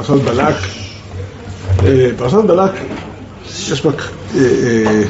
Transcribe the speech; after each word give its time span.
פרשת 0.00 0.22
בלק. 0.24 0.54
אה, 1.84 2.10
פרשת 2.16 2.44
בלק, 2.46 2.70
יש 3.46 3.86
בה 3.86 3.90
אה, 4.34 4.40
אה, 4.40 5.02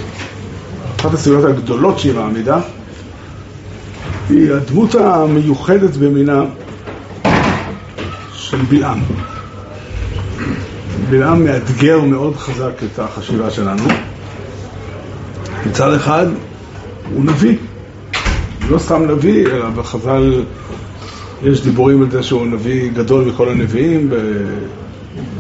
אחת 1.01 1.15
הסוגיות 1.15 1.45
הגדולות 1.45 1.99
שהיא 1.99 2.15
מעמידה, 2.15 2.59
היא 4.29 4.53
הדמות 4.53 4.95
המיוחדת 4.95 5.97
במינה 5.97 6.43
של 8.33 8.63
בלעם. 8.69 9.01
בלעם 11.11 11.45
מאתגר 11.45 12.01
מאוד 12.01 12.37
חזק 12.37 12.73
את 12.85 12.99
החשיבה 12.99 13.51
שלנו. 13.51 13.85
מצד 15.67 15.95
אחד, 15.95 16.27
הוא 17.15 17.25
נביא. 17.25 17.57
לא 18.69 18.79
סתם 18.79 19.11
נביא, 19.11 19.47
אלא 19.47 19.71
בחז"ל 19.71 20.43
יש 21.43 21.63
דיבורים 21.63 22.03
על 22.03 22.11
זה 22.11 22.23
שהוא 22.23 22.47
נביא 22.47 22.91
גדול 22.93 23.25
מכל 23.25 23.49
הנביאים, 23.49 24.11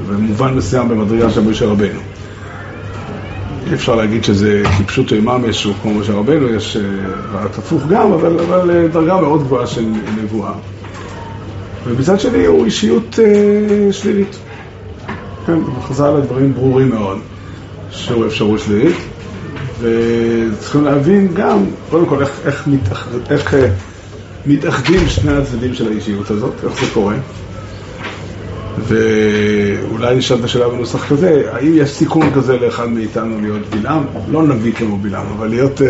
במובן 0.08 0.54
מסוים 0.54 0.88
במדרגה 0.88 1.30
של 1.30 1.40
משה 1.40 1.66
רבנו. 1.66 2.00
אי 3.66 3.74
אפשר 3.74 3.94
להגיד 3.94 4.24
שזה 4.24 4.62
כפשוט 4.78 5.12
ממש 5.12 5.64
הוא 5.64 5.74
כמו 5.82 5.94
משה 5.94 6.12
רבנו, 6.12 6.48
יש 6.48 6.76
רעת 7.32 7.50
אה, 7.50 7.58
הפוך 7.58 7.82
גם, 7.88 8.12
אבל, 8.12 8.40
אבל 8.40 8.70
אה, 8.70 8.88
דרגה 8.88 9.20
מאוד 9.20 9.40
גבוהה 9.40 9.66
של 9.66 9.84
נבואה. 10.22 10.52
ומצד 11.86 12.20
שני 12.20 12.46
הוא 12.46 12.64
אישיות 12.64 13.18
אה, 13.18 13.92
שלילית. 13.92 14.36
כן, 15.46 15.58
בחז"ל 15.78 16.16
הדברים 16.16 16.54
ברורים 16.54 16.88
מאוד, 16.88 17.18
שהוא 17.90 18.26
אפשרות 18.26 18.60
שלילית. 18.60 18.96
וצריכים 19.80 20.84
להבין 20.84 21.28
גם, 21.34 21.64
קודם 21.90 22.06
כל, 22.06 22.20
איך, 22.20 22.40
איך, 22.44 22.66
מתאח, 22.66 23.08
איך 23.30 23.54
אה, 23.54 23.68
מתאחדים 24.46 25.08
שני 25.08 25.32
הצדדים 25.32 25.74
של 25.74 25.88
האישיות 25.88 26.30
הזאת, 26.30 26.54
איך 26.64 26.80
זה 26.80 26.86
קורה. 26.94 27.14
ואולי 28.78 30.16
נשאל 30.16 30.38
את 30.38 30.44
השאלה 30.44 30.68
בנוסח 30.68 31.08
כזה, 31.08 31.42
האם 31.52 31.72
יש 31.74 31.90
סיכון 31.90 32.30
כזה 32.34 32.56
לאחד 32.56 32.88
מאיתנו 32.88 33.40
להיות 33.40 33.62
בלעם? 33.70 34.04
לא 34.30 34.42
נביא 34.42 34.72
כמו 34.72 34.98
בלעם, 34.98 35.26
אבל 35.36 35.48
להיות 35.48 35.80
uh, 35.80 35.84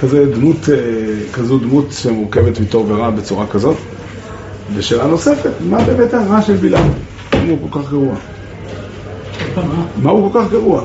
כזה 0.00 0.26
דמות, 0.34 0.56
uh, 0.64 1.34
כזו 1.34 1.58
דמות 1.58 1.86
שמורכבת 1.92 2.60
מטוב 2.60 2.90
ורע 2.90 3.10
בצורה 3.10 3.46
כזאת? 3.46 3.76
ושאלה 4.74 5.06
נוספת, 5.06 5.52
מה 5.70 5.84
באמת 5.84 6.14
הרע 6.14 6.42
של 6.42 6.56
בלעם? 6.56 6.88
למה 7.34 7.50
הוא 7.50 7.70
כל 7.70 7.78
כך 7.82 7.90
גרוע? 7.90 8.14
מה 10.02 10.10
הוא 10.10 10.32
כל 10.32 10.40
כך 10.40 10.50
גרוע? 10.50 10.84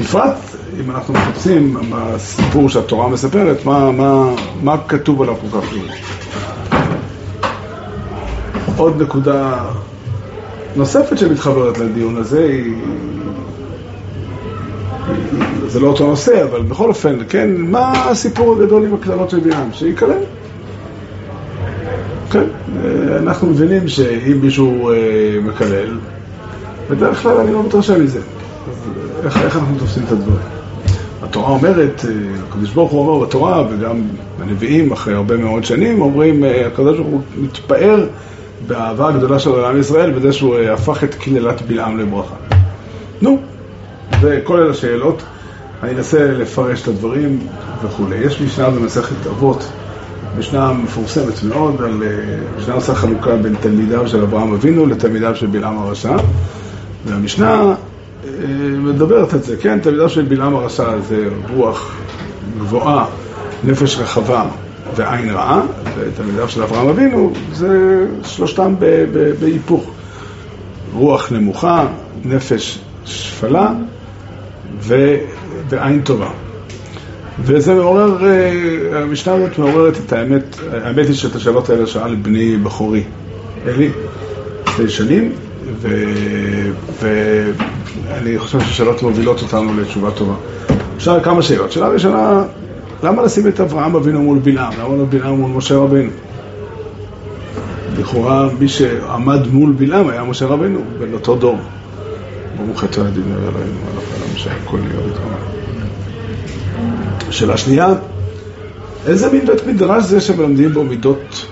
בפרט 0.00 0.51
אם 0.80 0.90
אנחנו 0.90 1.14
מחפשים 1.14 1.76
בסיפור 1.90 2.68
שהתורה 2.68 3.08
מספרת, 3.08 3.64
מה, 3.64 3.90
מה, 3.90 4.34
מה 4.62 4.76
כתוב 4.88 5.22
עליו 5.22 5.34
כל 5.36 5.60
כך 5.60 5.70
טוב. 5.70 5.82
עוד 8.76 9.02
נקודה 9.02 9.64
נוספת 10.76 11.18
שמתחברת 11.18 11.78
לדיון 11.78 12.16
הזה 12.16 12.44
היא... 12.44 12.74
זה 15.66 15.80
לא 15.80 15.86
אותו 15.86 16.06
נושא, 16.06 16.44
אבל 16.44 16.62
בכל 16.62 16.88
אופן, 16.88 17.18
כן, 17.28 17.50
מה 17.56 18.08
הסיפור 18.10 18.56
הגדול 18.56 18.84
עם 18.84 18.94
הקללות 18.94 19.30
של 19.30 19.40
בלעם? 19.40 19.72
שיקלל. 19.72 20.18
כן, 22.30 22.44
אנחנו 23.22 23.48
מבינים 23.48 23.88
שאם 23.88 24.38
מישהו 24.42 24.90
אה, 24.90 24.94
מקלל, 25.42 25.98
בדרך 26.90 27.22
כלל 27.22 27.36
אני 27.36 27.52
לא 27.52 27.62
מתרשם 27.62 28.04
מזה. 28.04 28.20
איך, 29.24 29.36
איך 29.36 29.56
אנחנו 29.56 29.78
תופסים 29.78 30.02
את 30.06 30.12
הדברים? 30.12 30.61
התורה 31.32 31.50
אומרת, 31.50 32.04
אה, 32.08 32.10
הקדוש 32.48 32.70
ברוך 32.70 32.92
הוא 32.92 33.08
אומר 33.08 33.26
בתורה, 33.26 33.64
וגם 33.70 34.02
הנביאים 34.40 34.92
אחרי 34.92 35.14
הרבה 35.14 35.36
מאוד 35.36 35.64
שנים, 35.64 36.02
אומרים, 36.02 36.44
אה, 36.44 36.66
הקדוש 36.66 36.96
ברוך 36.96 37.08
הוא 37.08 37.20
מתפאר 37.36 38.06
באהבה 38.66 39.08
הגדולה 39.08 39.38
של 39.38 39.50
עולם 39.50 39.80
ישראל, 39.80 40.10
בזה 40.10 40.32
שהוא 40.32 40.56
אה, 40.56 40.72
הפך 40.72 41.04
את 41.04 41.14
קללת 41.14 41.62
בלעם 41.62 41.98
לברכה. 41.98 42.34
נו, 43.22 43.38
וכל 44.20 44.60
אלה 44.60 44.74
שאלות, 44.74 45.22
אני 45.82 45.92
אנסה 45.92 46.32
לפרש 46.32 46.82
את 46.82 46.88
הדברים 46.88 47.38
וכולי. 47.84 48.16
יש 48.16 48.40
משנה 48.40 48.70
במסכת 48.70 49.26
אבות, 49.26 49.72
משנה 50.38 50.72
מפורסמת 50.72 51.42
מאוד, 51.42 51.82
על 51.82 52.02
משנה 52.58 52.74
עושה 52.74 52.94
חלוקה 52.94 53.36
בין 53.36 53.54
תלמידיו 53.60 54.08
של 54.08 54.22
אברהם 54.22 54.52
אבינו 54.52 54.86
לתלמידיו 54.86 55.36
של 55.36 55.46
בלעם 55.46 55.78
הרשע, 55.78 56.16
והמשנה 57.06 57.74
מדברת 58.78 59.34
את 59.34 59.44
זה, 59.44 59.56
כן, 59.56 59.78
תלמידה 59.80 60.08
של 60.08 60.22
בלעם 60.22 60.54
הרשע 60.54 61.00
זה 61.08 61.28
רוח 61.54 61.96
גבוהה, 62.58 63.06
נפש 63.64 63.98
רחבה 63.98 64.44
ועין 64.96 65.30
רעה, 65.30 65.62
ותלמידיו 65.98 66.48
של 66.48 66.62
אברהם 66.62 66.88
אבינו 66.88 67.32
זה 67.52 68.04
שלושתם 68.24 68.74
בהיפוך. 69.40 69.90
רוח 70.94 71.32
נמוכה, 71.32 71.86
נפש 72.24 72.78
שפלה 73.04 73.72
ו... 74.80 75.16
ועין 75.68 76.02
טובה. 76.02 76.30
וזה 77.40 77.74
מעורר, 77.74 78.26
אה, 78.26 79.02
המשנה 79.02 79.34
הזאת 79.34 79.58
מעוררת 79.58 79.96
את 80.06 80.12
האמת, 80.12 80.56
האמת 80.72 81.06
היא 81.06 81.14
שאת 81.14 81.34
השאלות 81.34 81.70
האלה 81.70 81.86
שאל 81.86 82.14
בני 82.14 82.56
בחורי, 82.56 83.04
אלי, 83.66 83.90
שתי 84.70 84.88
שנים, 84.88 85.32
ואני 88.04 88.38
חושב 88.38 88.60
ששאלות 88.60 89.02
מובילות 89.02 89.42
אותנו 89.42 89.80
לתשובה 89.80 90.10
טובה. 90.10 90.34
אפשר 90.96 91.20
כמה 91.20 91.42
שאלות. 91.42 91.72
שאלה 91.72 91.88
ראשונה, 91.88 92.42
למה 93.02 93.22
לשים 93.22 93.48
את 93.48 93.60
אברהם 93.60 93.96
אבינו 93.96 94.22
מול 94.22 94.38
בלעם? 94.38 94.72
למה 94.80 94.96
לא 94.96 95.04
בלעם 95.08 95.40
מול 95.40 95.50
משה 95.50 95.76
רבנו? 95.76 96.10
לכאורה 97.98 98.48
מי 98.58 98.68
שעמד 98.68 99.46
מול 99.46 99.72
בלעם 99.72 100.08
היה 100.08 100.24
משה 100.24 100.46
רבנו, 100.46 100.80
בין 100.98 101.14
אותו 101.14 101.36
דור. 101.36 101.58
ברוך 102.56 102.84
אתה 102.84 103.00
הדין 103.00 103.24
אלוהינו 103.32 103.54
מלך 103.54 104.04
העולם 104.12 104.36
שהכל 104.36 104.78
יהיה 104.78 105.00
בטעמה. 105.00 105.36
שאלה 107.30 107.56
שנייה, 107.56 107.88
איזה 109.06 109.32
מין 109.32 109.46
בית 109.46 109.66
מדרש 109.66 110.04
זה 110.04 110.20
שמלמדים 110.20 110.72
בו 110.72 110.84
מידות, 110.84 111.46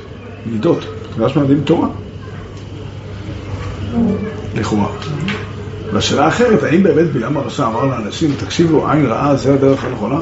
מידות, 0.47 0.85
מדרש 1.17 1.37
מלמדים 1.37 1.61
תורה? 1.65 1.89
לכאורה. 4.55 4.89
והשאלה 5.93 6.25
האחרת, 6.25 6.63
האם 6.63 6.83
באמת 6.83 7.13
בלעם 7.13 7.37
הרשע 7.37 7.67
אמר 7.67 7.85
לאנשים, 7.85 8.35
תקשיבו, 8.39 8.89
עין 8.91 9.07
רעה 9.07 9.37
זה 9.37 9.55
הדרך 9.55 9.85
הנכונה? 9.85 10.21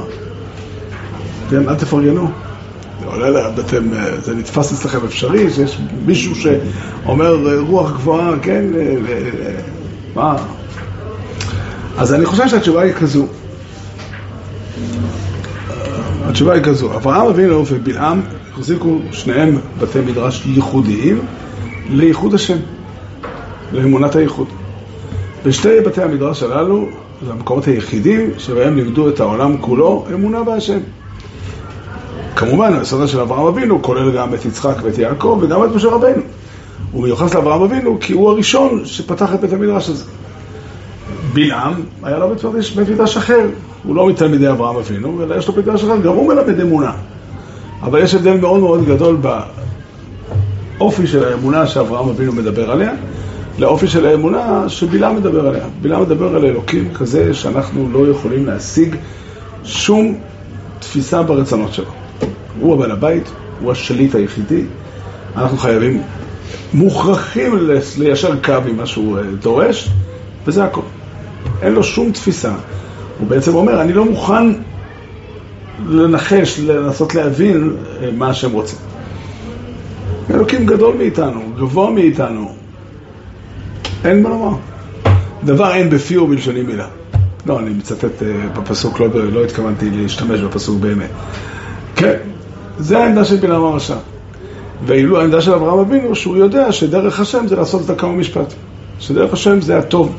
כן, 1.51 1.69
אל 1.69 1.75
תפרגנו. 1.75 2.31
עולה 3.05 3.51
אתם, 3.61 3.89
זה 4.23 4.35
נתפס 4.35 4.73
אצלכם 4.73 4.99
אפשרי, 5.05 5.51
שיש 5.51 5.79
מישהו 6.07 6.35
שאומר 6.35 7.59
רוח 7.59 7.93
גבוהה, 7.93 8.33
כן, 8.43 8.65
מה? 10.15 10.37
אז 11.99 12.15
אני 12.15 12.27
חושב 12.27 12.49
שהתשובה 12.49 12.83
היא 12.83 12.93
כזו. 12.93 13.27
התשובה 16.25 16.55
היא 16.55 16.63
כזו, 16.63 16.95
אברהם 16.97 17.27
אבינו 17.27 17.65
ובלעם 17.71 18.21
החזיקו 18.53 18.99
שניהם 19.13 19.59
בתי 19.79 20.01
מדרש 20.01 20.47
ייחודיים 20.47 21.21
לייחוד 21.89 22.35
השם. 22.35 22.59
לאמונת 23.73 24.17
הייחוד. 24.17 24.49
ושתי 25.45 25.81
בתי 25.81 26.03
המדרש 26.03 26.43
הללו 26.43 26.89
זה 27.27 27.33
המקומות 27.33 27.65
היחידים 27.65 28.31
שבהם 28.39 28.77
לימדו 28.77 29.09
את 29.09 29.21
העולם 29.21 29.59
כולו 29.61 30.05
אמונה 30.15 30.43
בהשם. 30.43 30.79
כמובן, 32.37 32.75
היסודה 32.79 33.07
של 33.09 33.21
אברהם 33.21 33.47
אבינו 33.47 33.83
כולל 33.83 34.17
גם 34.17 34.35
את 34.35 34.45
יצחק 34.45 34.75
ואת 34.83 34.99
יעקב 34.99 35.39
וגם 35.43 35.65
את 35.65 35.69
משה 35.75 35.89
רבנו. 35.89 36.23
הוא 36.93 37.03
מיוחס 37.03 37.35
לאברהם 37.35 37.63
אבינו 37.63 37.99
כי 38.01 38.13
הוא 38.13 38.31
הראשון 38.31 38.81
שפתח 38.85 39.35
את 39.35 39.41
בית 39.41 39.53
המדרש 39.53 39.89
הזה. 39.89 40.05
בלעם 41.33 41.75
היה 42.03 42.19
לו 42.19 42.29
בית 42.77 42.91
מדרש 42.91 43.17
אחר, 43.17 43.47
הוא 43.83 43.97
לא 43.97 44.09
מתלמידי 44.09 44.51
אברהם 44.51 44.77
אבינו, 44.77 45.23
אלא 45.23 45.35
יש 45.35 45.49
לו 45.49 45.55
בית 45.55 45.67
מדרש 45.67 45.85
אחר, 45.85 45.97
גם 45.97 46.15
הוא 46.15 46.29
מלמד 46.29 46.61
אמונה. 46.61 46.93
אבל 47.83 48.03
יש 48.03 48.15
הבדל 48.15 48.37
מאוד 48.37 48.61
מאוד 48.61 48.85
גדול 48.85 49.17
באופי 50.79 51.07
של 51.07 51.25
האמונה 51.25 51.67
שאברהם 51.67 52.09
אבינו 52.09 52.33
מדבר 52.33 52.71
עליה, 52.71 52.93
לאופי 53.59 53.89
של 53.89 54.07
האמונה 54.07 54.69
שבלעם 54.69 55.17
מדבר 55.17 55.49
עליה. 55.49 55.65
בלעם 55.81 56.03
מדבר 56.03 56.37
על 56.37 56.45
אלוקים 56.45 56.95
כזה 56.95 57.35
שאנחנו 57.35 57.89
לא 57.93 58.11
יכולים 58.11 58.47
להשיג 58.47 58.97
שום 59.65 60.19
תפיסה 60.79 61.23
ברצונות 61.23 61.73
שלו. 61.73 61.91
הוא 62.61 62.75
הבעל 62.75 62.91
הבית, 62.91 63.31
הוא 63.61 63.73
השליט 63.73 64.15
היחידי. 64.15 64.63
אנחנו 65.37 65.59
חייבים, 65.59 66.03
מוכרחים 66.75 67.69
ליישר 67.99 68.43
קו 68.45 68.53
עם 68.69 68.77
מה 68.77 68.87
שהוא 68.87 69.19
אה, 69.19 69.23
דורש, 69.23 69.89
וזה 70.47 70.65
הכל. 70.65 70.81
אין 71.63 71.73
לו 71.73 71.85
שום 71.85 72.13
תפיסה. 72.13 72.53
הוא 73.19 73.29
בעצם 73.29 73.55
אומר, 73.55 73.81
אני 73.81 73.93
לא 73.93 74.05
מוכן 74.05 74.47
לנחש, 75.87 76.59
לנסות 76.59 77.15
להבין 77.15 77.77
אה, 78.03 78.09
מה 78.17 78.35
שהם 78.35 78.53
רוצים. 78.53 78.79
אלוקים 80.31 80.67
גדול 80.67 80.95
מאיתנו, 80.97 81.41
גבוה 81.57 81.91
מאיתנו, 81.91 82.58
אין 84.05 84.23
מה 84.23 84.29
לומר. 84.29 84.57
דבר 85.45 85.75
אין 85.75 85.91
בפי 85.91 86.19
ובלשוני 86.19 86.63
מילה. 86.63 86.87
לא, 87.47 87.59
אני 87.59 87.71
מצטט 87.71 88.23
אה, 88.23 88.49
בפסוק, 88.55 89.01
לא, 89.01 89.07
לא 89.33 89.45
התכוונתי 89.45 89.91
להשתמש 89.91 90.41
בפסוק 90.41 90.81
באמת. 90.81 91.11
כן, 91.97 92.17
זה 92.79 92.99
העמדה 92.99 93.25
של 93.25 93.37
בלעם 93.37 93.65
הרשע. 93.65 93.97
ואילו 94.87 95.21
העמדה 95.21 95.41
של 95.41 95.55
אברהם 95.55 95.79
אבינו, 95.79 96.15
שהוא 96.15 96.37
יודע 96.37 96.73
שדרך 96.73 97.21
השם 97.21 97.47
זה 97.47 97.57
לעשות 97.57 97.83
צדקה 97.83 98.07
ומשפט. 98.07 98.55
שדרך 98.99 99.33
השם 99.33 99.61
זה 99.61 99.79
הטוב. 99.79 100.17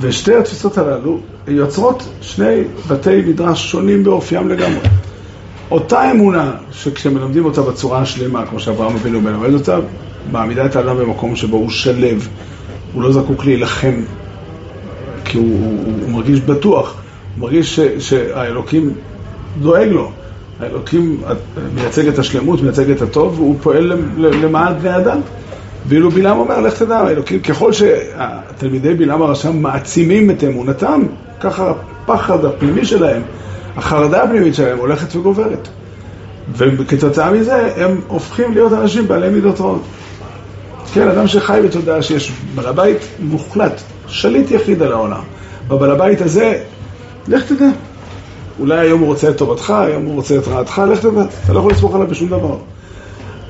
ושתי 0.00 0.34
התפיסות 0.34 0.78
הללו 0.78 1.20
יוצרות 1.46 2.08
שני 2.20 2.60
בתי 2.88 3.22
מדרש 3.26 3.70
שונים 3.70 4.04
באופיים 4.04 4.48
לגמרי. 4.48 4.88
אותה 5.70 6.10
אמונה 6.10 6.52
שכשמלמדים 6.72 7.44
אותה 7.44 7.62
בצורה 7.62 7.98
השלמה, 7.98 8.46
כמו 8.46 8.60
שאברהם 8.60 8.94
אבינו 8.94 9.20
מלמד 9.20 9.54
אותה, 9.54 9.78
מעמידה 10.32 10.66
את 10.66 10.76
האדם 10.76 10.96
במקום 10.96 11.36
שבו 11.36 11.56
הוא 11.56 11.70
שלב, 11.70 12.28
הוא 12.92 13.02
לא 13.02 13.12
זקוק 13.12 13.44
להילחם, 13.44 13.94
כי 15.24 15.38
הוא, 15.38 15.46
הוא, 15.60 15.94
הוא 16.02 16.10
מרגיש 16.10 16.40
בטוח, 16.40 16.94
הוא 17.34 17.42
מרגיש 17.42 17.76
ש, 17.76 17.80
שהאלוקים 17.98 18.90
דואג 19.60 19.88
לו, 19.88 20.10
האלוקים 20.60 21.20
מייצג 21.74 22.08
את 22.08 22.18
השלמות, 22.18 22.62
מייצג 22.62 22.90
את 22.90 23.02
הטוב, 23.02 23.40
והוא 23.40 23.56
פועל 23.62 23.92
למען 24.16 24.78
בני 24.78 24.96
אדם. 24.96 25.20
ואילו 25.86 26.10
בלעם 26.10 26.38
אומר, 26.38 26.60
לך 26.60 26.82
תדע, 26.82 26.98
האלוקים, 26.98 27.40
ככל 27.40 27.72
שהתלמידי 27.72 28.94
בלעם 28.94 29.22
הרשם 29.22 29.56
מעצימים 29.56 30.30
את 30.30 30.44
אמונתם, 30.44 31.02
ככה 31.40 31.72
הפחד 32.04 32.44
הפנימי 32.44 32.84
שלהם, 32.84 33.22
החרדה 33.76 34.22
הפנימית 34.22 34.54
שלהם 34.54 34.78
הולכת 34.78 35.16
וגוברת. 35.16 35.68
וכתוצאה 36.56 37.30
מזה 37.30 37.72
הם 37.76 38.00
הופכים 38.06 38.52
להיות 38.52 38.72
אנשים 38.72 39.08
בעלי 39.08 39.28
מידות 39.28 39.60
רעות. 39.60 39.82
כן, 40.94 41.08
אדם 41.08 41.26
שחי 41.26 41.60
בתודעה 41.64 42.02
שיש 42.02 42.32
בעל 42.54 42.66
הבית 42.66 42.98
מוחלט, 43.20 43.80
שליט 44.06 44.50
יחיד 44.50 44.82
על 44.82 44.92
העולם. 44.92 45.20
בבעל 45.68 45.90
הבית 45.90 46.20
הזה, 46.20 46.62
לך 47.28 47.42
תדע. 47.52 47.68
אולי 48.60 48.78
היום 48.78 49.00
הוא 49.00 49.08
רוצה 49.08 49.30
את 49.30 49.36
טובתך, 49.36 49.70
היום 49.70 50.04
הוא 50.04 50.14
רוצה 50.14 50.38
את 50.38 50.48
רעתך, 50.48 50.82
לך 50.90 51.00
תדע. 51.00 51.22
אתה 51.44 51.52
לא 51.52 51.58
יכול 51.58 51.72
לסמוך 51.72 51.94
עליו 51.94 52.06
בשום 52.06 52.28
דבר. 52.28 52.56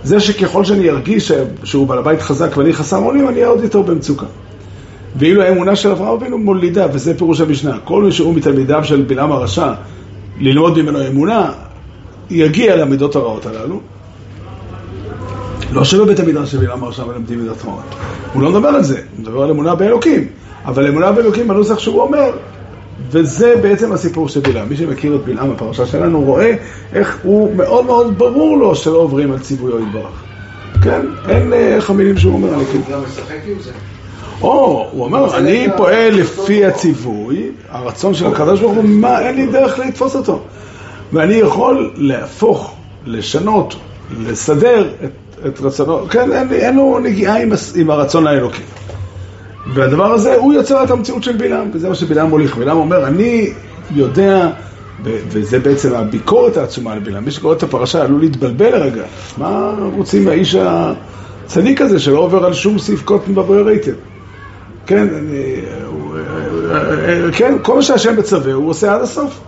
זה 0.03 0.21
שככל 0.21 0.65
שאני 0.65 0.91
ארגיש 0.91 1.33
שהוא 1.65 1.87
בעל 1.87 1.99
הבית 1.99 2.23
חזק 2.23 2.57
ואני 2.57 2.73
חסר 2.73 2.97
אונים, 2.97 3.29
אני 3.29 3.37
אהיה 3.37 3.49
עוד 3.49 3.65
יותר 3.65 3.83
במצוקה. 3.83 4.27
ואילו 5.17 5.43
האמונה 5.43 5.77
של 5.77 5.91
אברהם 5.91 6.13
אבינו 6.13 6.39
מולידה, 6.39 6.87
וזה 6.93 7.19
פירוש 7.19 7.41
המשנה, 7.41 7.79
כל 7.85 8.03
מי 8.03 8.13
שהוא 8.13 8.35
מתלמידיו 8.35 8.85
של 8.85 9.03
בלעם 9.03 9.33
הרשע, 9.33 9.73
ללמוד 10.41 10.83
ממנו 10.83 11.07
אמונה, 11.07 11.53
יגיע 12.31 12.77
למידות 12.77 13.17
הרעות 13.17 13.47
הללו. 13.47 13.81
לא 15.73 15.85
שבבית 15.85 16.21
המדרש 16.21 16.53
של 16.53 16.59
בלעם 16.59 16.85
הרשע 16.85 17.05
מלמדים 17.05 17.39
מידות 17.39 17.65
רעות. 17.65 17.95
הוא 18.33 18.43
לא 18.43 18.51
מדבר 18.51 18.69
על 18.69 18.83
זה, 18.83 19.01
הוא 19.17 19.23
מדבר 19.23 19.43
על 19.43 19.51
אמונה 19.51 19.75
באלוקים. 19.75 20.29
אבל 20.65 20.87
אמונה 20.87 21.13
באלוקים 21.13 21.49
בנוסח 21.49 21.79
שהוא 21.79 22.03
אומר, 22.03 22.31
וזה 23.11 23.55
בעצם 23.63 23.93
הסיפור 23.93 24.29
של 24.29 24.41
בלעם. 24.41 24.69
מי 24.69 24.77
שמכיר 24.77 25.17
את 25.17 25.25
בלעם 25.25 25.51
בפרשה 25.51 25.87
שלנו 25.87 26.23
רואה 26.23 26.55
איך 26.93 27.19
הוא 27.23 27.57
מאוד 27.57 27.87
מאוד 27.87 28.19
ברור 28.19 28.59
לו 28.59 28.75
שלא 28.75 28.97
עוברים 28.97 29.33
על 29.33 29.39
ציוויו 29.39 29.81
יתברך. 29.81 30.23
כן? 30.83 31.01
אין 31.29 31.53
אה, 31.53 31.75
איך 31.75 31.91
המילים 31.91 32.19
שהוא 32.19 32.35
אומר. 32.35 32.55
הוא 32.55 32.65
גם 32.91 33.01
משחק 33.05 33.37
עם 33.47 33.63
זה. 33.63 33.71
או, 34.43 34.89
הוא 34.93 35.05
אומר, 35.05 35.39
אני 35.39 35.69
פועל 35.77 36.15
לפי 36.15 36.65
הציווי, 36.65 37.51
הרצון 37.69 38.15
של 38.15 38.27
הקדוש 38.27 38.61
ברוך 38.61 38.75
הוא, 38.75 38.85
מה, 38.85 39.21
אין 39.21 39.37
לי 39.37 39.47
דרך 39.47 39.79
לתפוס 39.79 40.17
אותו. 40.17 40.41
ואני 41.13 41.35
יכול 41.35 41.91
להפוך, 41.97 42.75
לשנות, 43.07 43.77
לסדר 44.21 44.91
את, 45.05 45.11
את 45.47 45.61
רצונו, 45.61 46.09
כן, 46.09 46.33
אין, 46.33 46.53
אין 46.53 46.77
לו 46.77 46.99
נגיעה 46.99 47.43
עם, 47.43 47.53
עם 47.75 47.91
הרצון 47.91 48.27
האלוקי. 48.27 48.63
והדבר 49.75 50.13
הזה, 50.13 50.35
הוא 50.35 50.53
יוצר 50.53 50.85
את 50.85 50.91
המציאות 50.91 51.23
של 51.23 51.37
בלעם, 51.37 51.71
וזה 51.73 51.89
מה 51.89 51.95
שבלעם 51.95 52.29
מוליך. 52.29 52.57
בלעם 52.57 52.77
אומר, 52.77 53.07
אני 53.07 53.53
יודע, 53.91 54.51
וזה 55.03 55.59
בעצם 55.59 55.95
הביקורת 55.95 56.57
העצומה 56.57 56.93
על 56.93 56.99
בלעם. 56.99 57.25
מי 57.25 57.31
שקורא 57.31 57.55
את 57.55 57.63
הפרשה 57.63 58.03
עלול 58.03 58.21
להתבלבל 58.21 58.71
לרגע. 58.71 59.03
מה 59.39 59.75
רוצים 59.97 60.25
מהאיש 60.25 60.55
הצדיק 60.55 61.81
הזה 61.81 61.99
שלא 61.99 62.19
עובר 62.19 62.45
על 62.45 62.55
שום 62.55 62.79
סעיף 62.79 63.03
קוטן 63.03 63.35
בבוער 63.35 63.67
היטב? 63.67 63.93
כן, 64.87 65.09
אני, 65.15 65.55
כן, 67.33 67.55
כל 67.63 67.75
מה 67.75 67.83
שהשם 67.83 68.17
מצווה 68.17 68.53
הוא 68.53 68.71
עושה 68.71 68.95
עד 68.95 69.01
הסוף. 69.01 69.41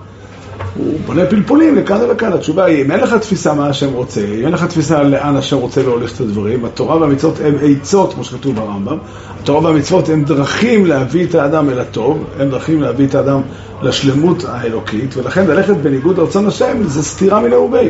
הוא 0.74 1.00
בונה 1.06 1.26
פלפולים 1.26 1.76
לכאן 1.76 2.00
ולכאן. 2.00 2.32
התשובה 2.32 2.64
היא, 2.64 2.84
אם 2.84 2.90
אין 2.90 3.00
לך 3.00 3.14
תפיסה 3.14 3.54
מה 3.54 3.68
השם 3.68 3.92
רוצה, 3.92 4.20
אם 4.20 4.44
אין 4.44 4.52
לך 4.52 4.64
תפיסה 4.64 5.02
לאן 5.02 5.36
השם 5.36 5.56
רוצה 5.56 5.82
להוליך 5.82 6.14
את 6.14 6.20
הדברים, 6.20 6.64
התורה 6.64 6.96
והמצוות 6.96 7.40
הן 7.40 7.54
עצות, 7.62 8.14
כמו 8.14 8.24
שכתוב 8.24 8.56
ברמב"ם, 8.56 8.98
התורה 9.40 9.64
והמצוות 9.64 10.08
הן 10.08 10.24
דרכים 10.24 10.86
להביא 10.86 11.26
את 11.26 11.34
האדם 11.34 11.70
אל 11.70 11.80
הטוב, 11.80 12.24
הן 12.38 12.50
דרכים 12.50 12.82
להביא 12.82 13.06
את 13.06 13.14
האדם 13.14 13.40
לשלמות 13.82 14.44
האלוקית, 14.48 15.16
ולכן 15.16 15.46
ללכת 15.46 15.76
בניגוד 15.76 16.18
לרצון 16.18 16.46
השם 16.46 16.82
זה 16.84 17.02
סתירה 17.02 17.40
מנעובי. 17.40 17.88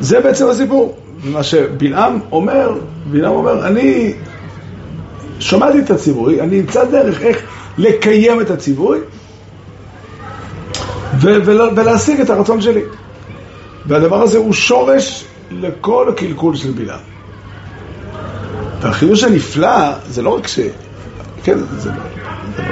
זה 0.00 0.20
בעצם 0.20 0.48
הסיפור. 0.48 0.96
מה 1.24 1.42
שבלעם 1.42 2.18
אומר, 2.32 2.74
בלעם 3.10 3.32
אומר, 3.32 3.66
אני 3.66 4.14
שמעתי 5.38 5.78
את 5.78 5.90
הציווי, 5.90 6.40
אני 6.40 6.60
אמצא 6.60 6.84
דרך 6.84 7.22
איך 7.22 7.42
לקיים 7.78 8.40
את 8.40 8.50
הציווי 8.50 8.98
ולהשיג 11.22 12.20
את 12.20 12.30
הרצון 12.30 12.60
שלי. 12.60 12.82
והדבר 13.86 14.22
הזה 14.22 14.38
הוא 14.38 14.52
שורש 14.52 15.24
לכל 15.50 16.08
הקלקול 16.08 16.56
של 16.56 16.70
בלעם. 16.70 17.00
והחידוש 18.80 19.24
הנפלא 19.24 19.92
זה 20.08 20.22
לא 20.22 20.36
רק 20.36 20.46
ש... 20.46 20.60
כן, 21.44 21.58
זה 21.78 21.90
לא, 21.90 21.96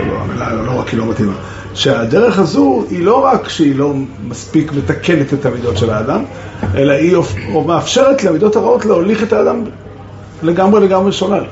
לא, 0.07 0.25
לא, 0.37 0.57
לא, 0.57 0.67
לא 0.67 0.81
רק 0.81 0.89
היא 0.89 0.99
לא 0.99 1.07
מתאימה. 1.07 1.33
שהדרך 1.75 2.39
הזו 2.39 2.85
היא 2.91 3.05
לא 3.05 3.25
רק 3.25 3.49
שהיא 3.49 3.77
לא 3.77 3.93
מספיק 4.29 4.73
מתקנת 4.73 5.35
את 5.35 5.47
המידות 5.47 5.77
של 5.77 5.91
האדם, 5.91 6.25
אלא 6.75 6.93
היא 6.93 7.17
מאפשרת 7.67 8.25
למידות 8.25 8.57
הרעות 8.57 8.85
להוליך 8.85 9.23
את 9.23 9.33
האדם 9.33 9.65
לגמרי 10.43 10.81
לגמרי 10.81 11.13
שולל. 11.13 11.45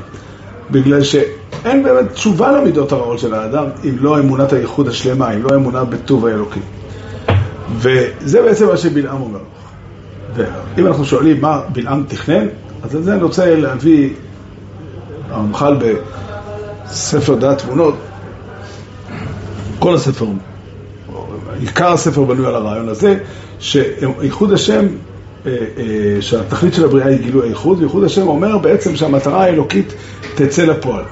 בגלל 0.71 1.03
שאין 1.03 1.83
באמת 1.83 2.12
תשובה 2.12 2.53
למידות 2.53 2.93
הרעות 2.93 3.19
של 3.19 3.35
האדם 3.35 3.65
אם 3.85 3.97
לא 4.00 4.19
אמונת 4.19 4.53
הייחוד 4.53 4.89
השלמה, 4.89 5.35
אם 5.35 5.43
לא 5.43 5.56
אמונה 5.56 5.85
בטוב 5.85 6.27
האלוקי. 6.27 6.61
וזה 7.76 8.43
בעצם 8.43 8.67
מה 8.67 8.76
שבלעם 8.76 9.23
אומר. 9.23 9.41
ואם 10.35 10.87
אנחנו 10.87 11.05
שואלים 11.05 11.41
מה 11.41 11.61
בלעם 11.73 12.05
תכנן, 12.09 12.47
אז 12.82 12.94
על 12.94 13.03
זה 13.03 13.15
אני 13.15 13.23
רוצה 13.23 13.56
להביא 13.56 14.11
הרמח"ל 15.31 15.76
בספר 16.87 17.35
דעת 17.35 17.59
תבונות, 17.59 17.94
כל 19.79 19.94
הספר, 19.94 20.26
עיקר 21.61 21.93
הספר 21.93 22.25
בנוי 22.25 22.47
על 22.47 22.55
הרעיון 22.55 22.88
הזה, 22.88 23.19
שאיחוד 23.59 24.53
השם 24.53 24.87
אה, 25.47 25.53
אה, 25.53 26.23
שהתכלית 26.23 26.75
של 26.75 26.85
הבריאה 26.85 27.09
היא 27.09 27.19
גילוי 27.19 27.49
הייחוד, 27.49 27.79
וייחוד 27.79 28.05
השם 28.05 28.29
אומר 28.29 28.59
בעצם 28.59 28.97
שהמטרה 28.97 29.44
האלוקית 29.44 29.94
תצא 30.35 30.64
לפועל. 30.64 31.05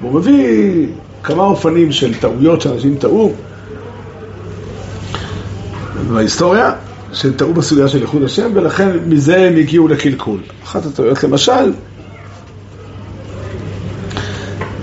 והוא 0.00 0.20
מביא 0.20 0.86
כמה 1.22 1.42
אופנים 1.42 1.92
של 1.92 2.14
טעויות 2.14 2.60
שאנשים 2.60 2.96
טעו 2.96 3.32
בהיסטוריה, 6.14 6.72
שהם 7.12 7.32
טעו 7.32 7.54
בסוגיה 7.54 7.88
של 7.88 8.00
ייחוד 8.00 8.22
השם, 8.22 8.50
ולכן 8.54 8.88
מזה 9.06 9.36
הם 9.36 9.56
הגיעו 9.56 9.88
לקלקול. 9.88 10.40
אחת 10.64 10.86
הטעויות 10.86 11.24
למשל, 11.24 11.72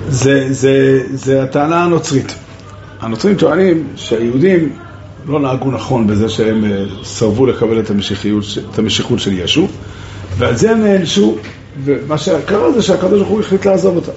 זה, 0.09 0.47
זה, 0.49 1.03
זה 1.13 1.43
הטענה 1.43 1.83
הנוצרית. 1.83 2.35
הנוצרים 2.99 3.35
טוענים 3.35 3.87
שהיהודים 3.95 4.69
לא 5.27 5.39
נהגו 5.39 5.71
נכון 5.71 6.07
בזה 6.07 6.29
שהם 6.29 6.65
אה, 6.65 6.83
סרבו 7.03 7.45
לקבל 7.45 7.79
את, 7.79 7.91
את 8.71 8.79
המשיכות 8.79 9.19
של 9.19 9.33
ישו, 9.33 9.67
ועל 10.37 10.55
זה 10.55 10.71
הם 10.71 10.83
נענשו, 10.83 11.37
ומה 11.83 12.17
שקרה 12.17 12.71
זה 12.71 12.81
שהקדוש 12.81 13.19
ברוך 13.19 13.29
הוא 13.29 13.39
החליט 13.39 13.65
לעזוב 13.65 13.95
אותם. 13.95 14.11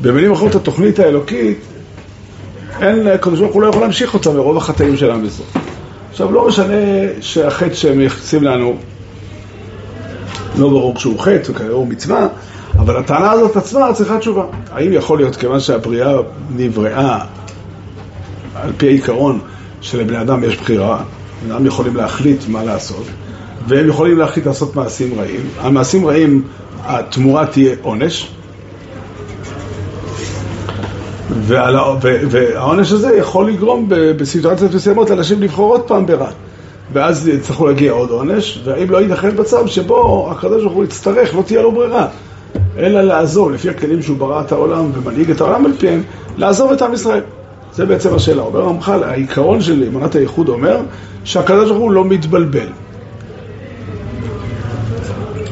במילים 0.00 0.32
אחרות, 0.32 0.54
התוכנית 0.54 0.98
האלוקית, 0.98 1.58
אין, 2.80 3.06
הקדוש 3.06 3.40
ברוך 3.40 3.54
הוא 3.54 3.62
לא 3.62 3.66
יכול 3.66 3.82
להמשיך 3.82 4.14
אותה 4.14 4.30
מרוב 4.30 4.56
החטאים 4.56 4.96
של 4.96 5.10
עם 5.10 5.24
ישראל. 5.24 5.61
עכשיו, 6.12 6.32
לא 6.32 6.48
משנה 6.48 6.74
שהחטא 7.20 7.74
שהם 7.74 7.98
מייחסים 7.98 8.42
לנו 8.42 8.76
לא 10.58 10.68
ברור 10.68 10.94
כשהוא 10.94 11.18
חטא 11.18 11.50
וכנראה 11.50 11.74
הוא 11.74 11.86
מצווה, 11.86 12.28
אבל 12.74 12.96
הטענה 12.96 13.30
הזאת 13.30 13.56
עצמה 13.56 13.92
צריכה 13.92 14.18
תשובה. 14.18 14.44
האם 14.72 14.92
יכול 14.92 15.18
להיות, 15.18 15.36
כיוון 15.36 15.60
שהבריאה 15.60 16.14
נבראה 16.56 17.18
על 18.54 18.72
פי 18.76 18.86
העיקרון 18.86 19.40
שלבני 19.80 20.20
אדם 20.20 20.44
יש 20.44 20.56
בחירה, 20.56 21.02
בני 21.44 21.54
אדם 21.54 21.66
יכולים 21.66 21.96
להחליט 21.96 22.48
מה 22.48 22.64
לעשות, 22.64 23.04
והם 23.68 23.88
יכולים 23.88 24.18
להחליט 24.18 24.46
לעשות 24.46 24.76
מעשים 24.76 25.20
רעים. 25.20 25.40
המעשים 25.58 26.06
רעים, 26.06 26.42
התמורה 26.84 27.46
תהיה 27.46 27.74
עונש, 27.82 28.28
והעונש 31.40 32.92
הזה 32.92 33.16
יכול 33.16 33.48
לגרום 33.48 33.86
בסיטואציות 33.88 34.74
מסוימות 34.74 35.10
לאנשים 35.10 35.42
לבחור 35.42 35.72
עוד 35.72 35.82
פעם 35.82 36.06
ברע. 36.06 36.30
ואז 36.92 37.28
יצטרכו 37.28 37.66
להגיע 37.66 37.92
עוד 37.92 38.10
עונש, 38.10 38.60
והאם 38.64 38.90
לא 38.90 38.98
ייתכן 38.98 39.30
מצב 39.40 39.66
שבו 39.66 40.28
הקדוש 40.30 40.62
ברוך 40.62 40.74
הוא 40.74 40.84
יצטרך, 40.84 41.34
לא 41.34 41.42
תהיה 41.42 41.62
לו 41.62 41.72
ברירה, 41.72 42.06
אלא 42.78 43.00
לעזוב, 43.00 43.50
לפי 43.50 43.70
הכלים 43.70 44.02
שהוא 44.02 44.16
ברא 44.16 44.40
את 44.40 44.52
העולם 44.52 44.90
ומנהיג 44.94 45.30
את 45.30 45.40
העולם 45.40 45.66
על 45.66 45.72
פיהם, 45.78 46.02
לעזוב 46.36 46.72
את 46.72 46.82
עם 46.82 46.94
ישראל. 46.94 47.20
זה 47.72 47.86
בעצם 47.86 48.14
השאלה. 48.14 48.42
אומר 48.42 48.60
רמח"ל, 48.60 49.02
העיקרון 49.02 49.60
של 49.60 49.84
אמונת 49.88 50.14
הייחוד 50.14 50.48
אומר 50.48 50.80
שהקדוש 51.24 51.68
ברוך 51.68 51.82
הוא 51.82 51.92
לא 51.92 52.04
מתבלבל. 52.04 52.68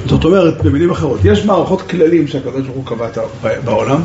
זאת 0.07 0.25
אומרת, 0.25 0.63
במילים 0.63 0.91
אחרות, 0.91 1.21
יש 1.25 1.45
מערכות 1.45 1.83
כללים 1.83 2.27
שהקדוש 2.27 2.67
ברוך 2.67 2.77
הוא 2.77 2.85
קבע 2.87 3.07
בעולם, 3.65 4.01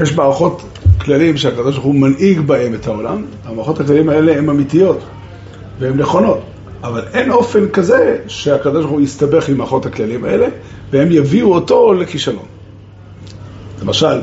יש 0.00 0.16
מערכות 0.16 0.62
כללים 1.00 1.36
שהקדוש 1.36 1.74
ברוך 1.74 1.86
הוא 1.86 1.94
מנהיג 1.94 2.40
בהם 2.40 2.74
את 2.74 2.86
העולם, 2.86 3.24
המערכות 3.44 3.80
הכללים 3.80 4.08
האלה 4.08 4.38
הן 4.38 4.48
אמיתיות 4.48 5.00
והן 5.78 5.96
נכונות, 5.96 6.40
אבל 6.82 7.02
אין 7.14 7.30
אופן 7.30 7.68
כזה 7.68 8.18
שהקדוש 8.26 8.84
ברוך 8.84 8.90
הוא 8.90 9.00
יסתבך 9.00 9.48
עם 9.48 9.58
מערכות 9.58 9.86
הכללים 9.86 10.24
האלה 10.24 10.46
והם 10.90 11.12
יביאו 11.12 11.54
אותו 11.54 11.92
לכישלון. 11.92 12.44
למשל, 13.82 14.20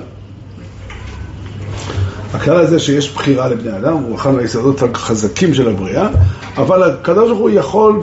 הכלל 2.34 2.58
הזה 2.58 2.80
שיש 2.80 3.14
בחירה 3.14 3.48
לבני 3.48 3.78
אדם 3.78 3.94
הוא 3.94 4.16
אחד 4.16 4.32
מהיסודות 4.32 4.82
החזקים 4.82 5.54
של 5.54 5.70
הבריאה, 5.70 6.10
אבל 6.58 6.84
הקדוש 6.84 7.30
ברוך 7.30 7.40
הוא 7.40 7.50
יכול 7.50 8.02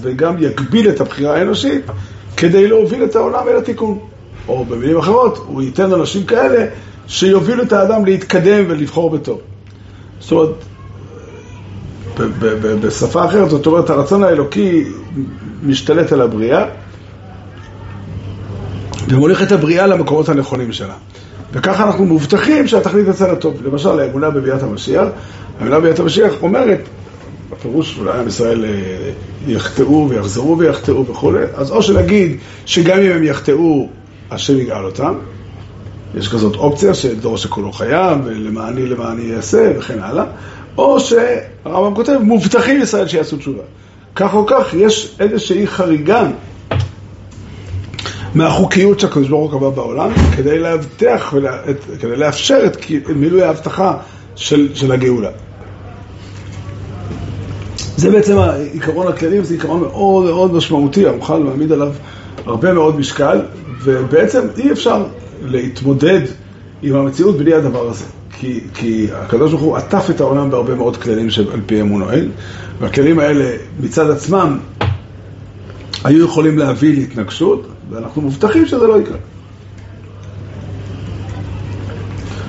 וגם 0.00 0.42
יגביל 0.42 0.88
את 0.88 1.00
הבחירה 1.00 1.36
האנושית 1.36 1.84
כדי 2.36 2.68
להוביל 2.68 3.04
את 3.04 3.16
העולם 3.16 3.48
אל 3.48 3.56
התיקון. 3.56 3.98
או 4.48 4.64
במילים 4.64 4.98
אחרות, 4.98 5.44
הוא 5.46 5.62
ייתן 5.62 5.92
אנשים 5.92 6.24
כאלה 6.24 6.66
שיובילו 7.06 7.62
את 7.62 7.72
האדם 7.72 8.04
להתקדם 8.04 8.64
ולבחור 8.68 9.10
בטוב. 9.10 9.40
זאת 10.20 10.32
אומרת, 10.32 10.54
בשפה 12.80 13.24
אחרת, 13.24 13.50
זאת 13.50 13.66
אומרת, 13.66 13.90
הרצון 13.90 14.22
האלוקי 14.22 14.84
משתלט 15.62 16.12
על 16.12 16.20
הבריאה 16.20 16.64
ומוליך 19.08 19.42
את 19.42 19.52
הבריאה 19.52 19.86
למקומות 19.86 20.28
הנכונים 20.28 20.72
שלה. 20.72 20.94
וככה 21.52 21.86
אנחנו 21.86 22.04
מובטחים 22.06 22.68
שהתכלית 22.68 23.08
יצא 23.08 23.32
לטוב. 23.32 23.66
למשל, 23.66 24.00
האמונה 24.00 24.30
בביאת 24.30 24.62
המשיח, 24.62 25.08
האמונה 25.58 25.80
בביאת 25.80 25.98
המשיח 26.00 26.32
אומרת, 26.42 26.80
בפירוש 27.50 27.98
אולי 27.98 28.18
עם 28.18 28.28
ישראל 28.28 28.64
אה, 28.64 28.70
יחטאו 29.46 30.06
ויחזרו 30.08 30.58
ויחטאו 30.58 31.06
וכולי, 31.06 31.44
אז 31.54 31.70
או 31.70 31.82
שנגיד 31.82 32.36
שגם 32.66 32.98
אם 32.98 33.10
הם 33.10 33.24
יחטאו, 33.24 33.88
השם 34.30 34.58
יגאל 34.58 34.84
אותם, 34.84 35.14
יש 36.14 36.28
כזאת 36.28 36.56
אופציה 36.56 36.94
שדור 36.94 37.36
שכולו 37.36 37.72
חייב, 37.72 38.18
ולמעני 38.24 38.86
למעני 38.86 39.22
יעשה 39.22 39.72
וכן 39.78 39.98
הלאה, 40.00 40.24
או 40.78 41.00
שהרמב"ם 41.00 41.94
כותב, 41.94 42.18
מובטחים 42.22 42.82
ישראל 42.82 43.08
שיעשו 43.08 43.36
תשובה. 43.36 43.62
כך 44.14 44.34
או 44.34 44.46
כך, 44.46 44.74
יש 44.74 45.16
איזושהי 45.20 45.66
חריגה 45.66 46.26
מהחוקיות 48.34 49.00
שהקדוש 49.00 49.28
ברוך 49.28 49.52
הוא 49.52 49.60
קבע 49.60 49.70
בעולם, 49.70 50.10
כדי 50.36 50.58
להבטח, 50.58 51.34
כדי 52.00 52.16
לאפשר 52.16 52.66
את 52.66 52.76
מילוי 53.08 53.42
ההבטחה 53.42 53.96
של, 54.36 54.68
של 54.74 54.92
הגאולה. 54.92 55.30
זה 57.96 58.10
בעצם 58.10 58.38
העיקרון 58.38 59.08
הכללי, 59.08 59.40
וזה 59.40 59.54
עיקרון 59.54 59.80
מאוד 59.80 60.24
מאוד 60.24 60.54
משמעותי, 60.54 61.06
המוכל 61.06 61.38
מעמיד 61.38 61.72
עליו 61.72 61.92
הרבה 62.46 62.72
מאוד 62.72 62.98
משקל, 62.98 63.40
ובעצם 63.82 64.40
אי 64.56 64.72
אפשר 64.72 65.04
להתמודד 65.42 66.20
עם 66.82 66.96
המציאות 66.96 67.38
בלי 67.38 67.54
הדבר 67.54 67.88
הזה. 67.88 68.04
כי, 68.32 68.60
כי 68.74 69.06
הקדוש 69.14 69.50
ברוך 69.50 69.62
הוא 69.62 69.76
עטף 69.76 70.10
את 70.10 70.20
העולם 70.20 70.50
בהרבה 70.50 70.74
מאוד 70.74 70.96
כללים 70.96 71.30
שעל 71.30 71.60
פיהם 71.66 71.88
הוא 71.88 71.98
נוהג, 71.98 72.24
והכללים 72.80 73.18
האלה 73.18 73.56
מצד 73.80 74.10
עצמם 74.10 74.58
היו 76.04 76.24
יכולים 76.24 76.58
להביא 76.58 76.96
להתנגשות, 76.96 77.66
ואנחנו 77.90 78.22
מובטחים 78.22 78.66
שזה 78.66 78.86
לא 78.86 79.00
יקרה. 79.00 79.16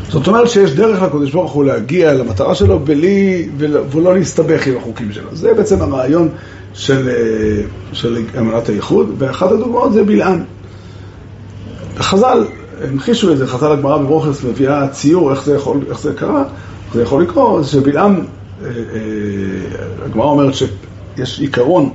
זאת 0.09 0.27
אומרת 0.27 0.49
שיש 0.49 0.71
דרך 0.71 1.01
לקדוש 1.01 1.31
ברוך 1.31 1.51
הוא 1.51 1.65
להגיע 1.65 2.13
למטרה 2.13 2.55
שלו 2.55 2.79
בלי, 2.79 3.49
ולא 3.91 4.13
להסתבך 4.13 4.67
עם 4.67 4.77
החוקים 4.77 5.11
שלו. 5.11 5.35
זה 5.35 5.53
בעצם 5.53 5.81
הרעיון 5.81 6.29
של, 6.73 7.09
אה, 7.09 7.61
של 7.93 8.17
אמנת 8.39 8.69
הייחוד, 8.69 9.15
ואחת 9.17 9.51
הדוגמאות 9.51 9.93
זה 9.93 10.03
בלעם. 10.03 10.43
חז"ל 11.99 12.45
המחישו 12.83 13.31
את 13.31 13.37
זה, 13.37 13.47
חז"ל 13.47 13.71
הגמרא 13.71 13.97
בברוכס 13.97 14.43
מביאה 14.43 14.87
ציור 14.87 15.31
איך 15.31 15.43
זה, 15.43 15.55
יכול, 15.55 15.79
איך 15.89 15.99
זה 15.99 16.13
קרה, 16.13 16.43
זה 16.93 17.01
יכול 17.01 17.23
לקרות, 17.23 17.65
שבלעם, 17.65 18.15
אה, 18.15 18.67
אה, 18.67 18.71
הגמרא 20.05 20.25
אומרת 20.25 20.53
שיש 20.55 21.39
עיקרון 21.39 21.89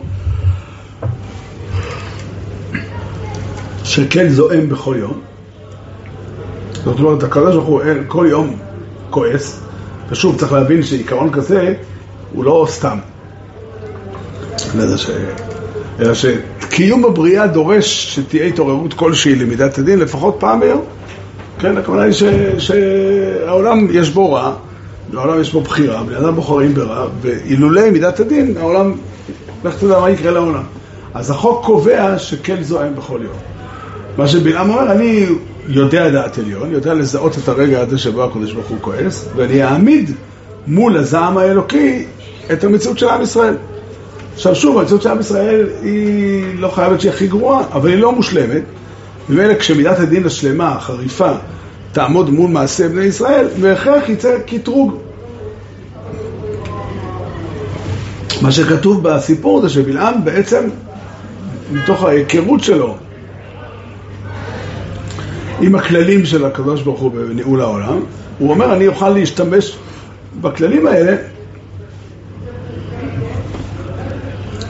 שכן 3.84 4.28
זועם 4.28 4.68
בכל 4.68 4.96
יום. 4.98 5.20
זאת 6.84 6.98
אומרת, 6.98 7.22
הקדוש 7.22 7.54
ברוך 7.54 7.66
הוא 7.66 7.82
כל 8.08 8.26
יום 8.30 8.56
כועס, 9.10 9.60
ושוב, 10.10 10.38
צריך 10.38 10.52
להבין 10.52 10.82
שעיקרון 10.82 11.32
כזה 11.32 11.74
הוא 12.32 12.44
לא 12.44 12.66
סתם. 12.68 12.98
ש... 14.96 15.10
אלא 16.00 16.12
שקיום 16.14 17.02
בבריאה 17.02 17.46
דורש 17.46 18.14
שתהיה 18.14 18.44
התעוררות 18.44 18.94
כלשהי 18.94 19.34
למידת 19.34 19.78
הדין 19.78 19.98
לפחות 19.98 20.36
פעם 20.38 20.60
ביום. 20.60 20.82
כן, 21.58 21.76
הכוונה 21.76 22.02
היא 22.02 22.12
ש... 22.12 22.22
שהעולם 22.58 23.86
יש 23.90 24.10
בו 24.10 24.32
רע, 24.32 24.54
העולם 25.14 25.40
יש 25.40 25.52
בו 25.52 25.60
בחירה, 25.60 26.02
בני 26.02 26.16
אדם 26.16 26.34
בוחרים 26.34 26.74
ברע, 26.74 27.06
ואילולי 27.20 27.90
מידת 27.90 28.20
הדין, 28.20 28.56
העולם, 28.56 28.94
לך 29.64 29.74
תדע 29.78 30.00
מה 30.00 30.10
יקרה 30.10 30.30
לעולם. 30.30 30.62
אז 31.14 31.30
החוק 31.30 31.64
קובע 31.64 32.18
שכן 32.18 32.62
זועם 32.62 32.96
בכל 32.96 33.20
יום. 33.22 33.36
מה 34.18 34.28
שבלעם 34.28 34.70
אומר, 34.70 34.92
אני 34.92 35.26
יודע 35.68 36.10
דעת 36.10 36.38
עליון, 36.38 36.72
יודע 36.72 36.94
לזהות 36.94 37.38
את 37.38 37.48
הרגע 37.48 37.80
הזה 37.80 37.98
שבו 37.98 38.24
הקדוש 38.24 38.52
ברוך 38.52 38.66
הוא 38.66 38.78
כועס, 38.80 39.28
ואני 39.36 39.64
אעמיד 39.64 40.10
מול 40.66 40.96
הזעם 40.96 41.38
האלוקי 41.38 42.04
את 42.52 42.64
המציאות 42.64 42.98
של 42.98 43.08
עם 43.08 43.22
ישראל. 43.22 43.54
עכשיו 44.34 44.54
שוב, 44.54 44.78
המציאות 44.78 45.02
של 45.02 45.08
עם 45.08 45.20
ישראל 45.20 45.66
היא 45.82 46.44
לא 46.58 46.68
חייבת 46.68 47.00
שהיא 47.00 47.12
הכי 47.12 47.26
גרועה, 47.26 47.64
אבל 47.72 47.88
היא 47.88 47.98
לא 47.98 48.12
מושלמת. 48.12 48.62
ומילא 49.30 49.54
כשמידת 49.54 49.98
הדין 49.98 50.26
השלמה, 50.26 50.72
החריפה, 50.72 51.32
תעמוד 51.92 52.30
מול 52.30 52.50
מעשה 52.50 52.88
בני 52.88 53.04
ישראל, 53.04 53.48
בהכרח 53.60 54.08
יצא 54.08 54.38
קטרוג. 54.46 54.96
מה 58.42 58.52
שכתוב 58.52 59.02
בסיפור 59.02 59.60
זה 59.60 59.68
שבלעם 59.68 60.24
בעצם, 60.24 60.68
מתוך 61.72 62.04
ההיכרות 62.04 62.64
שלו 62.64 62.96
עם 65.60 65.74
הכללים 65.74 66.26
של 66.26 66.44
הקדוש 66.44 66.82
ברוך 66.82 67.00
הוא 67.00 67.10
בניהול 67.10 67.60
העולם, 67.60 68.00
הוא 68.38 68.50
אומר, 68.50 68.74
אני 68.74 68.88
אוכל 68.88 69.08
להשתמש 69.08 69.76
בכללים 70.40 70.86
האלה 70.86 71.16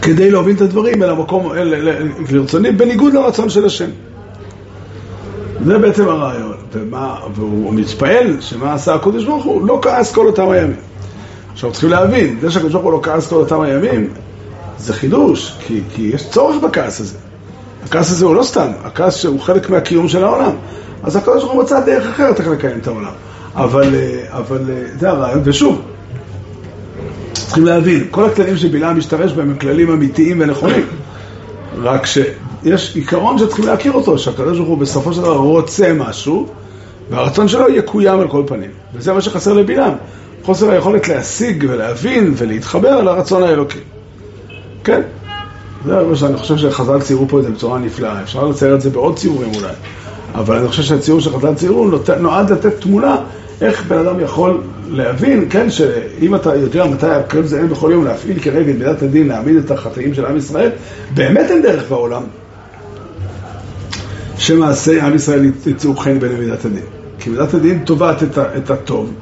כדי 0.04 0.30
להוביל 0.30 0.56
את 0.56 0.61
הדברים 0.61 1.02
אל 1.02 1.11
המקום, 1.11 1.52
אל, 1.52 1.75
אל, 1.75 1.88
אל, 1.88 2.08
לרצוני, 2.30 2.73
בניגוד 2.73 3.14
לרצון 3.14 3.50
של 3.50 3.66
השם. 3.66 3.90
זה 5.64 5.78
בעצם 5.78 6.08
הרעיון. 6.08 6.54
ומה, 6.73 7.16
והוא 7.34 7.75
מתפעל 7.75 8.37
שמה 8.40 8.75
עשה 8.75 8.94
הקדוש 8.94 9.25
ברוך 9.25 9.44
הוא? 9.44 9.66
לא 9.66 9.78
כעס 9.82 10.12
כל 10.12 10.26
אותם 10.26 10.50
הימים. 10.50 10.76
עכשיו 11.52 11.73
צריכים 11.73 11.90
להבין, 11.90 12.38
זה 12.40 12.50
שהקדוש 12.50 12.73
ברוך 12.73 12.84
הוא 12.84 12.92
לא 12.92 13.00
כעס 13.02 13.28
כל 13.28 13.37
אותם 13.37 13.61
הימים, 13.61 14.08
זה 14.78 14.92
חידוש, 14.92 15.56
כי, 15.66 15.80
כי 15.94 16.02
יש 16.14 16.28
צורך 16.30 16.56
בכעס 16.62 17.00
הזה. 17.00 17.18
הכעס 17.84 18.11
הזה 18.11 18.26
הוא 18.26 18.34
לא 18.34 18.42
סתם, 18.42 18.68
הכעס 18.84 19.25
הוא 19.25 19.40
חלק 19.40 19.70
מהקיום 19.70 20.08
של 20.08 20.25
העולם. 20.25 20.52
אז 21.02 21.16
הקדוש 21.16 21.42
ברוך 21.42 21.54
הוא 21.54 21.62
מצא 21.62 21.80
דרך 21.80 22.06
אחרת 22.06 22.40
איך 22.40 22.49
לקיים 22.49 22.78
את 22.78 22.87
העולם. 22.87 23.12
אבל, 23.54 23.94
אה, 23.94 24.25
אבל 24.28 24.70
אה, 24.70 24.82
זה 24.99 25.11
הרעיון, 25.11 25.40
ושוב, 25.44 25.82
צריכים 27.54 27.75
להבין, 27.75 28.04
כל 28.11 28.25
הכללים 28.25 28.56
שבלעם 28.56 28.99
משתמש 28.99 29.32
בהם 29.32 29.50
הם 29.50 29.58
כללים 29.58 29.90
אמיתיים 29.90 30.40
ונכונים. 30.40 30.87
רק 31.82 32.06
שיש 32.06 32.96
עיקרון 32.96 33.38
שצריכים 33.38 33.66
להכיר 33.66 33.92
אותו, 33.92 34.18
שהקדוש 34.18 34.58
ברוך 34.58 34.68
הוא 34.68 34.78
בסופו 34.78 35.12
של 35.12 35.23
דבר 35.23 35.37
רוצה 35.37 35.92
משהו, 35.92 36.46
והרצון 37.11 37.49
שלו 37.49 37.68
יקוים 37.68 38.20
על 38.20 38.28
כל 38.28 38.42
פנים. 38.46 38.70
וזה 38.94 39.12
מה 39.12 39.20
שחסר 39.20 39.52
לבלעם, 39.52 39.92
חוסר 40.42 40.70
היכולת 40.70 41.08
להשיג 41.08 41.66
ולהבין 41.68 42.34
ולהתחבר 42.37 42.88
על 42.88 43.08
הרצון 43.08 43.42
האלוקי. 43.42 43.78
כן? 44.84 45.00
זה 45.87 46.02
מה 46.02 46.16
שאני 46.16 46.37
חושב 46.37 46.56
שחז"ל 46.56 47.00
ציירו 47.00 47.28
פה 47.28 47.38
את 47.38 47.44
זה 47.44 47.50
בצורה 47.50 47.78
נפלאה. 47.78 48.23
אפשר 48.23 48.46
לצייר 48.46 48.75
את 48.75 48.80
זה 48.80 48.90
בעוד 48.90 49.16
ציורים 49.16 49.54
אולי. 49.54 49.75
אבל 50.34 50.56
אני 50.56 50.68
חושב 50.68 50.82
שהציור 50.82 51.20
שחז"ל 51.20 51.54
ציירו 51.54 51.90
נועד 52.20 52.52
לתת 52.52 52.80
תמונה 52.80 53.16
איך 53.61 53.84
בן 53.87 53.99
אדם 53.99 54.20
יכול 54.20 54.61
להבין, 54.88 55.46
כן, 55.50 55.70
שאם 55.70 56.34
אתה 56.34 56.54
יודע 56.54 56.84
מתי 56.84 57.06
הקרב 57.06 57.44
זה 57.44 57.58
אין 57.58 57.68
בכל 57.68 57.90
יום 57.92 58.04
להפעיל 58.04 58.37
את 58.38 58.46
מידת 58.66 59.02
הדין, 59.02 59.28
להעמיד 59.28 59.56
את 59.56 59.70
החטאים 59.70 60.14
של 60.14 60.26
עם 60.26 60.37
ישראל, 60.37 60.70
באמת 61.14 61.50
אין 61.50 61.62
דרך 61.62 61.88
בעולם 61.88 62.23
שמעשי 64.38 65.00
עם 65.00 65.14
ישראל 65.14 65.50
יצאו 65.66 65.96
חן 65.96 66.18
בין 66.18 66.32
מידת 66.32 66.64
הדין. 66.64 66.84
כי 67.18 67.30
מידת 67.30 67.54
הדין 67.54 67.82
תובעת 67.84 68.23
את, 68.23 68.38
את 68.38 68.70
הטוב, 68.70 69.12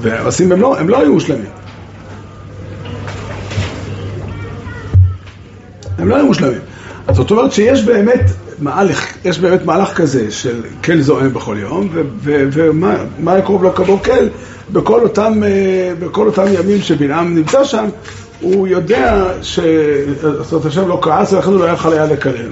והמעשים 0.00 0.52
הם 0.52 0.60
לא, 0.60 0.78
הם 0.78 0.88
לא 0.88 1.00
היו 1.00 1.12
מושלמים. 1.12 1.50
הם 5.98 6.08
לא 6.08 6.16
היו 6.16 6.26
מושלמים. 6.26 6.60
זאת 7.12 7.30
אומרת 7.30 7.52
שיש 7.52 7.84
באמת 7.84 8.30
מהלך, 8.58 9.12
יש 9.24 9.38
באמת 9.38 9.64
מהלך 9.64 9.94
כזה 9.96 10.30
של 10.30 10.62
כל 10.84 11.00
זועם 11.00 11.32
בכל 11.32 11.56
יום, 11.60 11.88
ומה 12.22 13.38
יקרוב 13.38 13.62
לו 13.62 13.74
כבור 13.74 14.02
כל? 14.04 14.26
בכל 14.72 15.00
אותם, 15.00 15.42
אה, 15.44 15.92
בכל 15.98 16.26
אותם 16.26 16.44
ימים 16.52 16.80
שבלעם 16.80 17.34
נמצא 17.34 17.64
שם, 17.64 17.84
הוא 18.40 18.68
יודע 18.68 19.24
ש... 19.42 19.60
זאת 20.20 20.52
אומרת, 20.52 20.66
השם 20.66 20.88
לא 20.88 20.98
כעס, 21.02 21.32
ולכן 21.32 21.50
הוא 21.50 21.60
לא 21.60 21.64
יכול 21.64 21.92
היה 21.92 22.06
לקלל. 22.06 22.50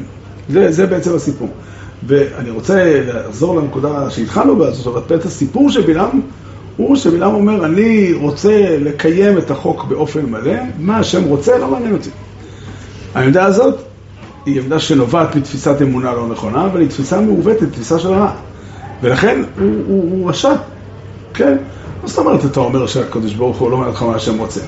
זה, 0.49 0.73
זה 0.73 0.87
בעצם 0.87 1.15
הסיפור. 1.15 1.49
ואני 2.07 2.51
רוצה 2.51 3.01
לחזור 3.07 3.61
לנקודה 3.61 4.11
שהתחלנו 4.11 4.57
בה, 4.57 4.71
זאת 4.71 4.87
אומרת, 4.87 5.13
את 5.13 5.25
הסיפור 5.25 5.71
של 5.71 5.81
בלעם 5.81 6.21
הוא 6.77 6.97
שבלעם 6.97 7.35
אומר, 7.35 7.65
אני 7.65 8.13
רוצה 8.13 8.77
לקיים 8.79 9.39
את 9.39 9.51
החוק 9.51 9.85
באופן 9.85 10.27
מלא, 10.27 10.55
מה 10.79 10.99
השם 10.99 11.25
רוצה, 11.25 11.59
לא 11.59 11.69
מעניין 11.69 11.93
אותי. 11.93 12.11
העמדה 13.15 13.45
הזאת 13.45 13.75
היא 14.47 14.61
עמדה 14.61 14.79
שנובעת 14.79 15.37
מתפיסת 15.37 15.83
אמונה 15.83 16.13
לא 16.13 16.29
נכונה, 16.29 16.67
אבל 16.67 16.81
היא 16.81 16.89
תפיסה 16.89 17.21
מעוותת, 17.21 17.73
תפיסה 17.73 17.99
של 17.99 18.09
רע. 18.09 18.33
ולכן 19.03 19.43
הוא, 19.59 19.71
הוא, 19.87 20.11
הוא 20.11 20.31
רשע, 20.31 20.55
כן? 21.35 21.57
מה 22.03 22.09
זאת 22.09 22.19
אומרת 22.19 22.45
אתה 22.45 22.61
אומר 22.61 22.87
שהקדוש 22.87 23.35
ברוך 23.35 23.59
הוא 23.59 23.71
לא 23.71 23.77
אומר 23.77 23.91
לך 23.91 24.03
מה 24.03 24.15
השם 24.15 24.39
רוצה? 24.39 24.61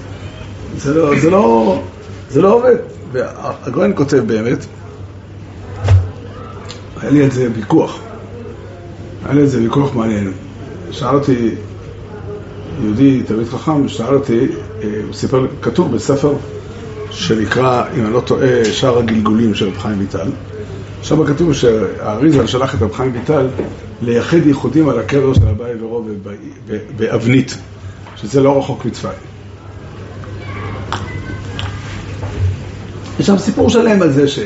זה 0.77 0.95
לא, 0.95 1.21
זה 1.21 1.31
לא, 1.31 1.83
זה 2.31 2.43
לא 2.43 2.55
עובד. 2.55 2.77
והגויין 3.13 3.93
כותב 3.97 4.23
באמת, 4.27 4.67
היה 7.01 7.11
לי 7.11 7.25
על 7.25 7.31
זה 7.31 7.49
ויכוח, 7.55 7.99
היה 9.25 9.35
לי 9.35 9.41
על 9.41 9.47
זה 9.47 9.63
ויכוח 9.63 9.95
מעניין. 9.95 10.33
שאל 10.91 11.15
אותי 11.15 11.55
יהודי, 12.83 13.23
תלמיד 13.23 13.47
חכם, 13.47 13.89
שאל 13.89 14.15
אותי, 14.15 14.47
אה, 14.83 14.89
הוא 15.07 15.15
סיפר, 15.15 15.47
כתוב 15.63 15.95
בספר 15.95 16.33
שנקרא, 17.15 17.85
אם 17.97 18.05
אני 18.05 18.13
לא 18.13 18.21
טועה, 18.21 18.65
שער 18.65 18.99
הגלגולים 18.99 19.55
של 19.55 19.69
רב 19.69 19.79
חיים 19.79 19.99
ויטל. 19.99 20.31
שם 21.03 21.27
כתוב 21.27 21.53
שהאריזל 21.53 22.47
שלח 22.47 22.75
את 22.75 22.83
רב 22.83 22.93
חיים 22.93 23.13
ויטל 23.13 23.47
לייחד 24.03 24.47
ייחודים 24.47 24.89
על 24.89 24.99
הקבר 24.99 25.35
של 25.35 25.49
אביי 25.49 25.73
ורוב 25.81 26.09
באבנית, 26.97 27.59
שזה 28.17 28.43
לא 28.43 28.59
רחוק 28.59 28.85
מצפת. 28.85 29.15
יש 33.21 33.27
שם 33.27 33.39
סיפור 33.39 33.71
שלם 33.71 34.03
על 34.03 34.13
זה 34.13 34.29
ש... 34.29 34.39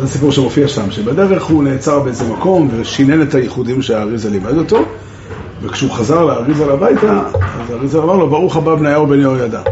זה 0.00 0.08
סיפור 0.08 0.32
שמופיע 0.32 0.68
שם, 0.68 0.90
שבדרך 0.90 1.44
הוא 1.44 1.64
נעצר 1.64 2.00
באיזה 2.00 2.24
מקום 2.32 2.68
ושינן 2.76 3.22
את 3.22 3.34
הייחודים 3.34 3.82
שהאריזה 3.82 4.30
לימד 4.30 4.56
אותו, 4.56 4.78
וכשהוא 5.62 5.90
חזר 5.90 6.24
לאריזה 6.24 6.72
הביתה, 6.72 7.20
אז 7.34 7.70
האריזה 7.70 7.98
אמר 7.98 8.16
לו, 8.16 8.30
ברוך 8.30 8.56
הבא 8.56 8.74
בניהו 8.74 9.06
בן 9.06 9.20
יהוידע. 9.20 9.62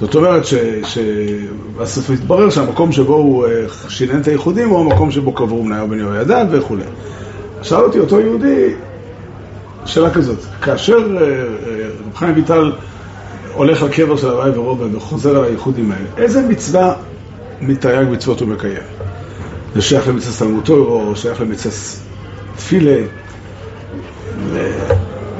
זאת 0.00 0.14
אומרת 0.14 0.42
שבסוף 0.84 2.10
התברר 2.10 2.50
שהמקום 2.50 2.92
שבו 2.92 3.14
הוא 3.14 3.46
אה, 3.46 3.50
שינן 3.88 4.20
את 4.20 4.28
הייחודים 4.28 4.68
הוא 4.68 4.80
המקום 4.80 5.10
שבו 5.10 5.32
קברו 5.32 5.64
בניהו 5.64 5.88
בן 5.88 5.98
יהוידע 5.98 6.44
וכולי. 6.50 6.84
שאל 7.62 7.80
אותי 7.80 7.98
אותו 7.98 8.20
יהודי, 8.20 8.74
שאלה 9.84 10.10
כזאת, 10.10 10.38
כאשר 10.62 10.96
אה, 10.96 11.22
אה, 11.22 11.36
רב 12.06 12.16
חיים 12.16 12.34
ויטל 12.36 12.72
הולך 13.54 13.82
לקבר 13.82 14.16
של 14.16 14.28
הוואי 14.28 14.50
ורובה 14.50 14.96
וחוזר 14.96 15.36
על 15.36 15.44
הייחודים 15.44 15.92
האלה, 15.92 16.06
איזה 16.16 16.48
מצווה 16.48 16.94
מתרי"ג 17.60 18.06
מצוות 18.10 18.40
הוא 18.40 18.48
מקיים? 18.48 18.82
זה 19.74 19.82
שייך 19.82 20.08
למצווה 20.08 20.32
סלמותו 20.32 20.74
או 20.74 21.16
שייך 21.16 21.40
למצווה 21.40 21.74
תפילה? 22.56 22.96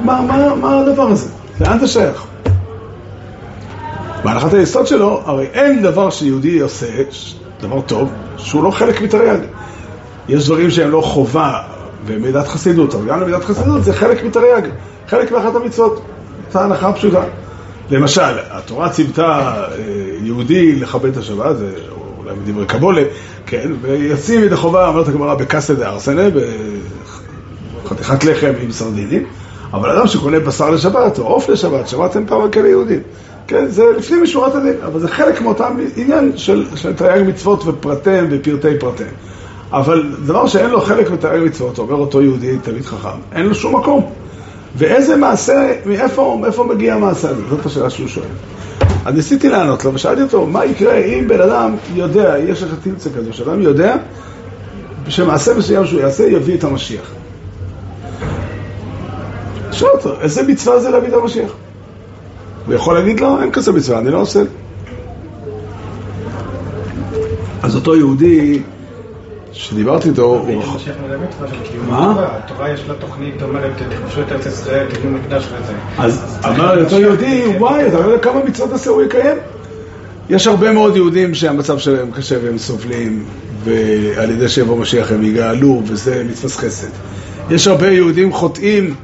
מה 0.05 0.81
הדבר 0.81 1.03
הזה? 1.03 1.29
לאן 1.61 1.79
זה 1.79 1.87
שייך? 1.87 2.30
בהנחת 4.23 4.53
היסוד 4.53 4.87
שלו, 4.87 5.21
הרי 5.25 5.45
אין 5.45 5.81
דבר 5.81 6.09
שיהודי 6.09 6.59
עושה, 6.59 6.87
דבר 7.61 7.81
טוב, 7.81 8.09
שהוא 8.37 8.63
לא 8.63 8.71
חלק 8.71 9.01
מתרי"ג. 9.01 9.39
יש 10.29 10.45
דברים 10.45 10.69
שהם 10.69 10.91
לא 10.91 11.01
חובה 11.01 11.61
ומידת 12.05 12.47
חסידות, 12.47 12.95
אבל 12.95 13.05
גם 13.07 13.21
למידת 13.21 13.43
חסידות 13.43 13.83
זה 13.83 13.93
חלק 13.93 14.23
מתרי"ג, 14.23 14.61
חלק 15.07 15.31
מאחת 15.31 15.55
המצוות. 15.55 16.01
זו 16.51 16.59
הנחה 16.59 16.93
פשוטה. 16.93 17.23
למשל, 17.91 18.21
התורה 18.51 18.89
ציוותה 18.89 19.53
אה, 19.71 19.77
יהודי 20.23 20.75
לכבד 20.75 21.11
את 21.11 21.17
השבת, 21.17 21.57
זה 21.57 21.71
אולי 22.17 22.35
מדברי 22.35 22.65
קבולה, 22.65 23.03
כן, 23.45 23.71
וישים 23.81 24.43
את 24.43 24.51
החובה, 24.51 24.87
אומרת 24.87 25.07
הגמרא, 25.07 25.35
בקסטה 25.35 25.73
דה 25.73 25.89
ארסנה, 25.89 26.21
בחתיכת 27.83 28.23
לחם 28.23 28.53
עם 28.61 28.71
סרדינים, 28.71 29.25
אבל 29.73 29.89
אדם 29.89 30.07
שקונה 30.07 30.39
בשר 30.39 30.69
לשבת 30.69 31.19
או 31.19 31.23
עוף 31.23 31.49
לשבת, 31.49 31.87
שמעתם 31.87 32.25
פעם 32.27 32.51
כאלה 32.51 32.67
יהודים, 32.67 32.99
כן, 33.51 33.67
זה 33.67 33.83
לפנים 33.97 34.23
משורת 34.23 34.55
הדין, 34.55 34.73
אבל 34.85 34.99
זה 34.99 35.07
חלק 35.07 35.41
מאותם 35.41 35.77
עניין 35.95 36.31
של, 36.35 36.65
של 36.75 36.93
תרי"ג 36.93 37.27
מצוות 37.27 37.63
ופרטיהם 37.67 38.27
ופרטי 38.31 38.79
פרטיהם. 38.79 39.09
אבל 39.71 40.03
דבר 40.25 40.47
שאין 40.47 40.69
לו 40.69 40.81
חלק 40.81 41.11
מתרי"ג 41.11 41.43
מצוות, 41.43 41.77
אומר 41.77 41.95
אותו 41.95 42.21
יהודי 42.21 42.57
תלמיד 42.63 42.85
חכם, 42.85 43.19
אין 43.31 43.45
לו 43.45 43.55
שום 43.55 43.75
מקום. 43.75 44.11
ואיזה 44.75 45.15
מעשה, 45.15 45.73
מאיפה, 45.85 46.37
מאיפה 46.41 46.63
מגיע 46.63 46.93
המעשה 46.93 47.29
הזה? 47.29 47.41
זאת 47.49 47.65
השאלה 47.65 47.89
שהוא 47.89 48.07
שואל. 48.07 48.25
אז 49.05 49.15
ניסיתי 49.15 49.49
לענות 49.49 49.85
לו 49.85 49.93
ושאלתי 49.93 50.21
אותו, 50.21 50.45
מה 50.45 50.65
יקרה 50.65 50.97
אם 50.97 51.27
בן 51.27 51.41
אדם 51.41 51.75
יודע, 51.93 52.35
יש 52.47 52.63
לך 52.63 52.69
תמצא 52.83 53.09
כזה, 53.17 53.33
שאדם 53.33 53.61
יודע 53.61 53.95
שמעשה 55.07 55.53
מסוים 55.53 55.85
שהוא 55.85 56.01
יעשה 56.01 56.23
יביא 56.23 56.57
את 56.57 56.63
המשיח. 56.63 57.11
שואל 59.71 59.91
אותו, 59.91 60.21
איזה 60.21 60.43
מצווה 60.43 60.79
זה 60.79 60.89
להביא 60.89 61.09
את 61.09 61.13
המשיח? 61.13 61.51
הוא 62.65 62.75
יכול 62.75 62.95
להגיד 62.95 63.19
לו, 63.19 63.41
אין 63.41 63.51
כזה 63.51 63.71
מצווה, 63.71 63.99
אני 63.99 64.11
לא 64.11 64.21
עושה. 64.21 64.41
אז 67.63 67.75
אותו 67.75 67.95
יהודי 67.95 68.61
שדיברתי 69.51 70.09
איתו, 70.09 70.23
הוא... 70.23 70.63
מה? 71.89 72.27
התורה 72.29 72.69
יש 72.69 72.83
לה 72.87 72.93
תוכנית 72.93 73.41
אומרת, 73.41 73.71
תכבשו 73.89 74.21
את 74.21 74.31
ארץ 74.31 74.45
ישראל, 74.45 74.87
תבנו 74.93 75.11
מקדש 75.11 75.43
וזה. 75.45 75.73
אז 75.97 76.39
אמר 76.45 76.83
אותו 76.83 76.99
יהודי, 76.99 77.43
וואי, 77.57 77.87
אתה 77.87 77.99
לא 77.99 78.05
יודע 78.05 78.23
כמה 78.23 78.43
מצוות 78.43 78.73
עשה 78.73 78.89
הוא 78.89 79.01
יקיים? 79.01 79.37
יש 80.29 80.47
הרבה 80.47 80.71
מאוד 80.71 80.95
יהודים 80.95 81.33
שהמצב 81.35 81.77
שלהם 81.77 82.11
קשה 82.11 82.35
והם 82.43 82.57
סובלים, 82.57 83.23
ועל 83.63 84.29
ידי 84.29 84.49
שיבוא 84.49 84.77
משיח 84.77 85.11
הם 85.11 85.23
יגאלו, 85.23 85.81
וזה 85.85 86.23
מצווה 86.29 86.49
חסד. 86.49 86.87
יש 87.49 87.67
הרבה 87.67 87.91
יהודים 87.91 88.33
חוטאים, 88.33 88.95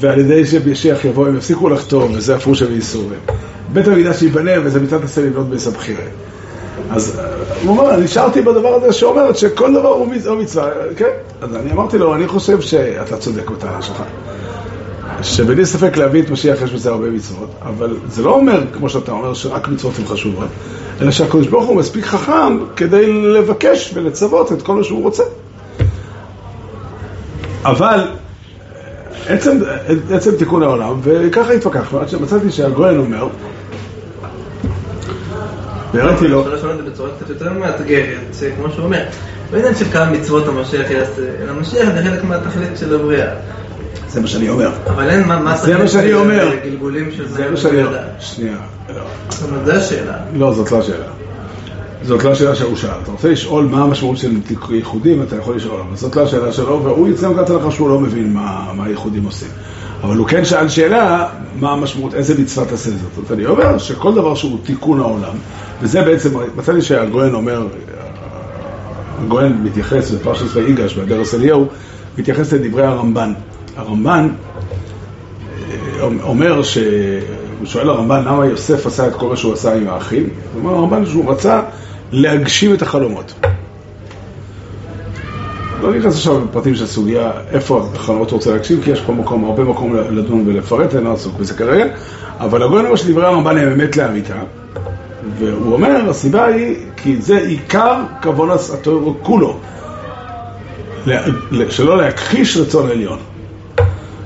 ועל 0.00 0.18
ידי 0.18 0.46
שמשיח 0.46 1.04
יבוא 1.04 1.28
הם 1.28 1.36
יפסיקו 1.36 1.68
לחתום, 1.68 2.12
וזה 2.14 2.36
הפרושה 2.36 2.66
וייסורים. 2.68 3.18
בית 3.72 3.88
המקדש 3.88 4.22
ייבנה, 4.22 4.50
וזה 4.64 4.80
מצוות 4.80 5.04
עשה 5.04 5.20
לבנות 5.20 5.50
בסבחירה. 5.50 6.04
אז 6.90 7.20
הוא 7.64 7.78
אומר, 7.78 7.96
נשארתי 7.96 8.42
בדבר 8.42 8.74
הזה 8.74 8.92
שאומרת 8.92 9.36
שכל 9.36 9.72
דבר 9.72 9.88
הוא 9.88 10.06
מצווה, 10.38 10.70
כן? 10.96 11.10
אז 11.40 11.56
אני 11.56 11.72
אמרתי 11.72 11.98
לו, 11.98 12.14
אני 12.14 12.26
חושב 12.26 12.60
שאתה 12.60 13.16
צודק 13.16 13.50
בטענה 13.50 13.82
שלך. 13.82 14.02
שבלי 15.22 15.66
ספק 15.66 15.96
להביא 15.96 16.22
את 16.22 16.30
משיח 16.30 16.62
יש 16.62 16.70
בזה 16.70 16.90
הרבה 16.90 17.10
מצוות, 17.10 17.50
אבל 17.62 17.96
זה 18.08 18.22
לא 18.22 18.34
אומר, 18.34 18.62
כמו 18.72 18.88
שאתה 18.88 19.12
אומר, 19.12 19.34
שרק 19.34 19.68
מצוות 19.68 19.98
הן 19.98 20.04
חשובות, 20.04 20.48
אלא 21.00 21.10
שהקדוש 21.10 21.46
ברוך 21.46 21.66
הוא 21.66 21.76
מספיק 21.76 22.04
חכם 22.04 22.58
כדי 22.76 23.12
לבקש 23.12 23.90
ולצוות 23.94 24.52
את 24.52 24.62
כל 24.62 24.74
מה 24.74 24.84
שהוא 24.84 25.02
רוצה. 25.02 25.22
אבל 27.64 28.00
עצם, 29.28 29.58
עצם 30.10 30.36
תיקון 30.36 30.62
העולם, 30.62 31.00
וככה 31.02 31.52
התווכחנו, 31.52 32.00
עד 32.00 32.08
שמצאתי 32.08 32.50
שהגויין 32.50 32.98
אומר 32.98 33.28
והראיתי 35.92 36.28
לו... 36.28 36.40
אפשר 36.40 36.54
לשאול 36.54 36.70
את 36.70 36.76
זה 36.76 36.90
בצורה 36.90 37.10
קצת 37.16 37.28
יותר 37.28 37.52
מאתגרת, 37.52 38.18
כמו 38.56 38.70
שהוא 38.72 38.84
אומר, 38.84 39.04
לא 39.52 39.58
עניין 39.58 39.74
של 39.74 39.84
כמה 39.84 40.10
מצוות 40.10 40.48
המשיח 40.48 40.90
יעשה, 40.90 41.22
אלא 41.42 41.50
המשיח 41.50 41.88
זה 41.94 42.02
חלק 42.02 42.24
מהתכלית 42.24 42.78
של 42.78 42.94
הבריאה. 42.94 43.30
זה 44.08 44.20
מה 44.20 44.26
שאני 44.26 44.48
אומר. 44.48 44.70
אבל 44.86 45.10
אין 45.10 45.24
מה 45.24 45.54
התכלית 45.54 45.90
של 45.90 46.60
גלגולים 46.64 47.10
של 47.16 47.28
זה 47.28 47.50
מה 47.50 47.56
שאני 47.56 47.84
אומר. 47.84 48.02
שנייה. 48.18 48.56
זאת 49.28 49.50
אומרת, 49.50 49.66
זו 49.66 49.72
השאלה. 49.72 50.16
לא, 50.34 50.52
זאת 50.52 50.72
לא 50.72 50.78
השאלה. 50.78 51.15
זאת 52.02 52.24
לא 52.24 52.30
השאלה 52.30 52.54
שהוא 52.54 52.76
שאל. 52.76 52.90
אתה 53.02 53.10
רוצה 53.10 53.28
לשאול 53.28 53.64
מה 53.64 53.82
המשמעות 53.82 54.16
של 54.16 54.32
ייחודים, 54.70 55.22
אתה 55.22 55.36
יכול 55.36 55.56
לשאול, 55.56 55.80
אבל 55.80 55.96
זאת 55.96 56.16
לא 56.16 56.22
השאלה 56.22 56.52
שלו, 56.52 56.84
והוא 56.84 57.08
יצא 57.08 57.28
מנקודת 57.28 57.50
הנחה 57.50 57.70
שהוא 57.70 57.88
לא 57.88 58.00
מבין 58.00 58.32
מה 58.32 58.84
הייחודים 58.84 59.24
עושים. 59.24 59.48
אבל 60.02 60.16
הוא 60.16 60.26
כן 60.26 60.44
שאל 60.44 60.68
שאלה, 60.68 61.28
מה 61.60 61.72
המשמעות, 61.72 62.14
איזה 62.14 62.42
מצווה 62.42 62.66
תעשה 62.66 62.90
זאת. 62.90 63.14
זאת 63.16 63.32
אני 63.32 63.46
אומר 63.46 63.78
שכל 63.78 64.14
דבר 64.14 64.34
שהוא 64.34 64.58
תיקון 64.64 65.00
העולם, 65.00 65.34
וזה 65.82 66.02
בעצם, 66.02 66.30
מצאתי 66.56 66.82
שהגויין 66.82 67.34
אומר, 67.34 67.66
הגויין 69.24 69.60
מתייחס 69.62 70.10
בפרשת 70.10 70.56
ויגש, 70.56 70.94
באדרס 70.94 71.34
אליהו, 71.34 71.66
מתייחס 72.18 72.52
לדברי 72.52 72.84
הרמב"ן. 72.84 73.32
הרמב"ן 73.76 74.28
אה, 76.00 76.08
אומר 76.22 76.62
ש... 76.62 76.78
הוא 77.58 77.66
שואל 77.66 77.88
הרמב"ן 77.88 78.24
למה 78.24 78.46
יוסף 78.46 78.86
עשה 78.86 79.08
את 79.08 79.14
כל 79.14 79.28
מה 79.28 79.36
שהוא 79.36 79.52
עשה 79.52 79.74
עם 79.74 79.88
האחים, 79.88 80.28
הוא 80.52 80.62
אומר 80.62 80.78
הרמב"ן 80.78 81.06
שהוא 81.06 81.30
רצה 81.30 81.60
להגשים 82.12 82.74
את 82.74 82.82
החלומות. 82.82 83.34
לא 85.82 85.94
נכנס 85.94 86.14
עכשיו 86.14 86.44
לפרטים 86.44 86.74
של 86.74 86.84
הסוגיה 86.84 87.30
איפה 87.50 87.88
החלומות 87.94 88.30
רוצה 88.30 88.50
להגשים, 88.50 88.82
כי 88.82 88.90
יש 88.90 89.00
פה 89.00 89.12
מקום, 89.12 89.44
הרבה 89.44 89.64
מקום 89.64 89.96
לדון 89.96 90.44
ולפרט, 90.46 90.94
אני 90.94 91.04
לא 91.04 91.12
עסוק 91.12 91.38
בזה 91.38 91.54
כרגע, 91.54 91.84
אבל 92.40 92.62
הגויין 92.62 92.84
אומר 92.84 92.96
שדברי 92.96 93.26
הרמב"ן 93.26 93.58
הם 93.58 93.72
אמת 93.72 93.96
לאמיתה, 93.96 94.34
והוא 95.38 95.72
אומר, 95.72 96.10
הסיבה 96.10 96.44
היא, 96.44 96.76
כי 96.96 97.16
זה 97.22 97.38
עיקר 97.38 98.02
כוון 98.22 98.50
התיאור 98.50 99.18
כולו, 99.22 99.58
שלא 101.68 101.96
להכחיש 101.98 102.56
רצון 102.56 102.90
עליון. 102.90 103.18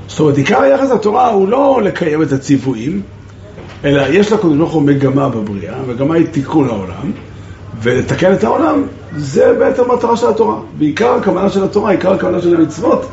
זאת 0.07 0.19
אומרת, 0.19 0.37
עיקר 0.37 0.61
היחס 0.61 0.89
לתורה 0.91 1.27
הוא 1.29 1.47
לא 1.47 1.81
לקיים 1.83 2.21
את 2.21 2.31
הציוויים, 2.31 3.01
אלא 3.85 4.01
יש 4.09 4.31
לקדוש 4.31 4.57
ברוך 4.57 4.71
הוא 4.71 4.81
מגמה 4.81 5.29
בבריאה, 5.29 5.75
המגמה 5.75 6.15
היא 6.15 6.25
תיקון 6.31 6.67
העולם, 6.67 7.11
ולתקן 7.79 8.33
את 8.33 8.43
העולם 8.43 8.83
זה 9.17 9.53
בעצם 9.59 9.91
המטרה 9.91 10.17
של 10.17 10.29
התורה. 10.29 10.55
בעיקר 10.77 11.15
הכוונה 11.15 11.49
של 11.49 11.63
התורה, 11.63 11.91
עיקר 11.91 12.13
הכוונה 12.13 12.41
של 12.41 12.55
המצוות, 12.55 13.05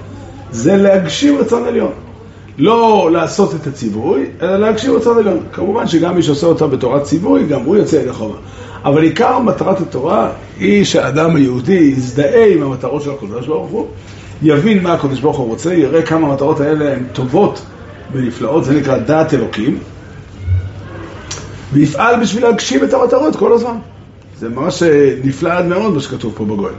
זה 0.51 0.77
להגשים 0.77 1.39
רצון 1.39 1.65
עליון. 1.65 1.93
לא 2.59 3.11
לעשות 3.13 3.55
את 3.55 3.67
הציווי, 3.67 4.27
אלא 4.43 4.57
להגשים 4.57 4.93
רצון 4.93 5.19
עליון. 5.19 5.41
כמובן 5.53 5.87
שגם 5.87 6.17
מי 6.17 6.23
שעושה 6.23 6.47
אותה 6.47 6.67
בתורת 6.67 7.03
ציווי, 7.03 7.47
גם 7.47 7.61
הוא 7.65 7.77
יוצא 7.77 7.97
ידי 7.97 8.13
חובה. 8.13 8.37
אבל 8.85 9.03
עיקר 9.03 9.39
מטרת 9.39 9.81
התורה 9.81 10.31
היא 10.61 10.85
שהאדם 10.85 11.37
היהודי 11.37 11.93
יזדהה 11.97 12.47
עם 12.47 12.63
המטרות 12.63 13.03
של 13.03 13.11
הקדוש 13.11 13.47
ברוך 13.47 13.71
הוא, 13.71 13.87
יבין 14.43 14.83
מה 14.83 14.93
הקדוש 14.93 15.21
ברוך 15.21 15.37
הוא 15.37 15.47
רוצה, 15.47 15.75
יראה 15.75 16.03
כמה 16.03 16.29
המטרות 16.29 16.61
האלה 16.61 16.93
הן 16.93 17.05
טובות 17.13 17.63
ונפלאות, 18.13 18.65
זה 18.65 18.75
נקרא 18.75 18.99
דעת 18.99 19.35
אלוקים, 19.35 19.79
ויפעל 21.73 22.21
בשביל 22.21 22.43
להגשים 22.43 22.85
את 22.85 22.95
המטרות 22.95 23.37
כל 23.37 23.53
הזמן. 23.53 23.77
זה 24.39 24.49
ממש 24.49 24.83
אה, 24.83 25.15
נפלא 25.25 25.53
עד 25.53 25.67
מאוד 25.67 25.95
מה 25.95 26.01
שכתוב 26.01 26.33
פה 26.37 26.45
בגואל. 26.45 26.73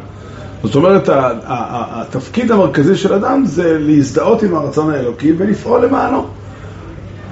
זאת 0.64 0.76
אומרת, 0.76 1.10
התפקיד 1.14 2.52
המרכזי 2.52 2.96
של 2.96 3.14
אדם 3.14 3.44
זה 3.46 3.78
להזדהות 3.80 4.44
עם 4.44 4.56
הרצון 4.56 4.94
האלוקי 4.94 5.34
ולפעול 5.38 5.86
למענו. 5.86 6.28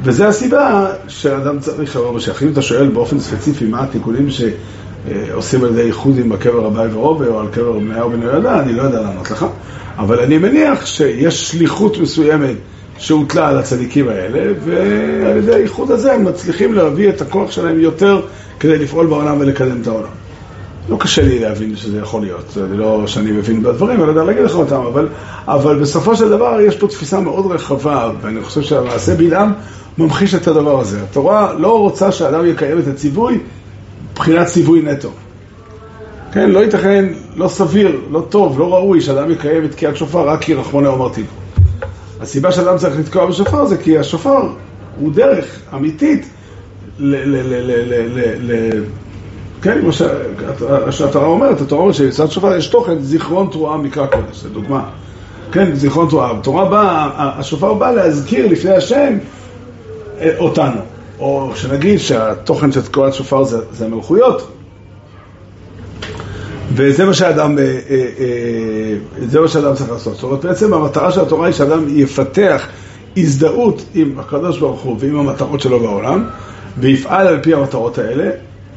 וזו 0.04 0.26
הסיבה 0.26 0.88
שאדם 1.08 1.60
צריך 1.60 1.96
לבוא 1.96 2.16
בשייך. 2.16 2.44
אם 2.44 2.52
אתה 2.52 2.62
שואל 2.62 2.88
באופן 2.88 3.20
ספציפי 3.20 3.66
מה 3.66 3.84
התיקונים 3.84 4.28
שעושים 4.30 5.63
על 5.63 5.70
ידי 5.70 5.82
איחוד 5.82 6.18
עם 6.18 6.32
הקבר 6.32 6.68
אביי 6.68 6.88
ורובה 6.94 7.28
או 7.28 7.40
על 7.40 7.48
קבר 7.48 7.72
בניהו 7.72 8.10
בן 8.10 8.22
יהודה, 8.22 8.60
אני 8.60 8.74
לא 8.74 8.82
יודע 8.82 9.02
לענות 9.02 9.32
לך. 9.32 9.46
אבל 9.98 10.20
אני 10.20 10.38
מניח 10.38 10.86
שיש 10.86 11.52
שליחות 11.52 11.98
מסוימת 11.98 12.56
שהוטלה 12.98 13.50
על 13.50 13.58
הצדיקים 13.58 14.10
האלה, 14.10 14.54
ועל 14.66 15.38
ידי 15.38 15.54
האיחוד 15.54 15.92
הזה 15.92 16.13
הם 16.13 16.26
מצליחים 16.26 16.74
להביא 16.74 17.10
את 17.10 17.22
הכוח 17.22 17.52
שלהם 17.52 17.80
יותר 17.80 18.22
כדי 18.60 18.78
לפעול 18.78 19.08
בעולם 19.08 19.38
ולקדם 19.39 19.82
את 19.82 19.88
העולם. 19.88 20.10
לא 20.89 20.98
קשה 21.00 21.22
לי 21.22 21.39
להבין 21.39 21.76
שזה 21.76 21.98
יכול 21.98 22.22
להיות, 22.22 22.46
זה 22.54 22.67
לא 22.67 23.08
שאני 23.08 23.32
מבין 23.32 23.63
בדברים, 23.63 24.00
אני 24.02 24.10
יודע 24.10 24.24
להגיד 24.24 24.43
לך 24.43 24.56
אותם, 24.56 24.82
אבל, 24.82 25.08
אבל 25.48 25.80
בסופו 25.80 26.15
של 26.15 26.30
דבר 26.30 26.60
יש 26.62 26.78
פה 26.78 26.88
תפיסה 26.88 27.20
מאוד 27.20 27.52
רחבה, 27.52 28.12
ואני 28.22 28.41
חושב 28.41 28.62
שהמעשה 28.62 29.15
בלעם 29.15 29.54
ממחיש 29.98 30.36
את 30.36 30.48
הדבר 30.48 30.80
הזה. 30.80 31.04
התורה 31.04 31.54
לא 31.54 31.80
רוצה 31.80 32.12
שאדם 32.12 32.46
יקיים 32.46 32.80
את 32.80 32.88
הציווי 32.88 33.39
מבחינת 34.12 34.48
ציווי 34.48 34.82
נטו. 34.82 35.10
כן, 36.32 36.50
לא 36.50 36.60
ייתכן, 36.60 37.06
לא 37.36 37.48
סביר, 37.48 38.02
לא 38.12 38.26
טוב, 38.30 38.60
לא 38.60 38.74
ראוי 38.74 39.02
שאדם 39.02 39.32
יקיים 39.32 39.65
את 39.65 39.72
תקיעת 39.72 39.98
שופר 39.98 40.30
רק 40.30 40.41
כי 40.41 40.54
רחמונה 40.54 40.89
אמרתי. 40.89 41.24
הסיבה 42.22 42.52
שאדם 42.52 42.78
צריך 42.78 43.00
לתקוע 43.00 43.26
בשופר 43.26 43.65
זה 43.65 43.78
כי 43.78 43.98
השופר 43.98 44.50
הוא 45.00 45.13
דרך 45.13 45.60
אמיתית 45.74 46.28
ל... 47.00 47.16
ל, 47.16 47.36
ל, 47.36 47.72
ל, 47.72 48.20
ל, 48.20 48.52
ל 48.52 48.84
כן, 49.62 49.82
כמו 49.82 49.92
שהתורה 50.92 51.28
אומרת, 51.28 51.62
התורה 51.62 51.82
אומרת 51.82 51.96
שבצד 51.96 52.32
שופר 52.32 52.56
יש 52.56 52.68
תוכן 52.68 53.00
זיכרון 53.00 53.48
תרועה 53.52 53.78
מקרא 53.78 54.06
קודש, 54.06 54.38
זו 54.38 54.50
דוגמה. 54.50 54.90
כן, 55.52 55.76
זיכרון 55.76 56.10
תרועה. 56.10 56.32
התורה 56.32 56.66
באה, 56.66 57.10
השופר 57.40 57.74
בא 57.74 57.92
להזכיר 57.92 58.48
לפני 58.48 58.72
השם 58.72 59.18
אה, 60.20 60.32
אותנו. 60.38 60.82
או 61.20 61.52
שנגיד 61.56 62.00
שהתוכן 62.00 62.72
של 62.72 62.82
תקועת 62.82 63.14
שופר 63.14 63.44
זה, 63.44 63.58
זה 63.72 63.86
המלכויות, 63.86 64.52
וזה 66.74 67.06
מה 67.06 67.14
שאדם, 67.14 67.58
אה, 67.60 67.64
אה, 67.64 69.28
זה 69.28 69.42
מה 69.42 69.48
שאדם 69.48 69.74
צריך 69.76 69.92
לעשות. 69.92 70.14
זאת 70.14 70.24
אומרת, 70.24 70.46
בעצם 70.46 70.74
המטרה 70.74 71.12
של 71.12 71.22
התורה 71.22 71.46
היא 71.46 71.54
שאדם 71.54 71.84
יפתח 71.88 72.68
הזדהות 73.18 73.84
עם 73.94 74.20
הקדוש 74.20 74.60
ברוך 74.60 74.82
הוא 74.82 74.98
ועם 75.00 75.20
המטרות 75.20 75.62
שלו 75.62 75.80
בעולם, 75.80 76.26
ויפעל 76.80 77.28
על 77.28 77.40
פי 77.44 77.54
המטרות 77.54 77.98
האלה, 77.98 78.30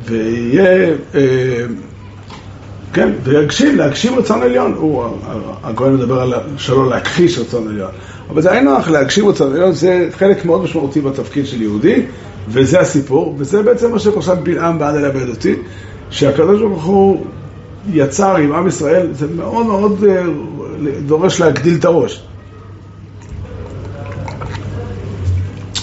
ויהיה, 0.05 0.95
אה, 1.15 1.67
כן, 2.93 3.13
ויגשים, 3.25 3.77
להגשים 3.77 4.19
רצון 4.19 4.43
עליון. 4.43 4.75
הוא, 4.77 5.05
הגויין 5.63 5.95
מדבר 5.95 6.21
על 6.21 6.35
שלא 6.57 6.89
להכחיש 6.89 7.39
רצון 7.39 7.69
עליון. 7.69 7.91
אבל 8.31 8.43
זה 8.43 8.53
היינו 8.53 8.77
הך, 8.77 8.91
להגשים 8.91 9.29
רצון 9.29 9.53
עליון, 9.53 9.73
זה 9.73 10.09
חלק 10.19 10.45
מאוד 10.45 10.63
משמעותי 10.63 11.01
בתפקיד 11.01 11.47
של 11.47 11.63
יהודי, 11.63 12.03
וזה 12.49 12.81
הסיפור, 12.81 13.35
וזה 13.39 13.63
בעצם 13.63 13.93
מה 13.93 13.99
שפרשת 13.99 14.39
בלעם 14.43 14.79
בא 14.79 14.91
ללמד 14.91 15.29
אותי, 15.29 15.55
שהקדוש 16.11 16.61
ברוך 16.61 16.85
הוא 16.85 17.27
יצר 17.93 18.37
עם 18.37 18.53
עם 18.53 18.67
ישראל, 18.67 19.09
זה 19.13 19.27
מאוד 19.37 19.67
מאוד 19.67 20.05
אה, 20.05 20.23
דורש 21.07 21.41
להגדיל 21.41 21.77
את 21.79 21.85
הראש. 21.85 22.23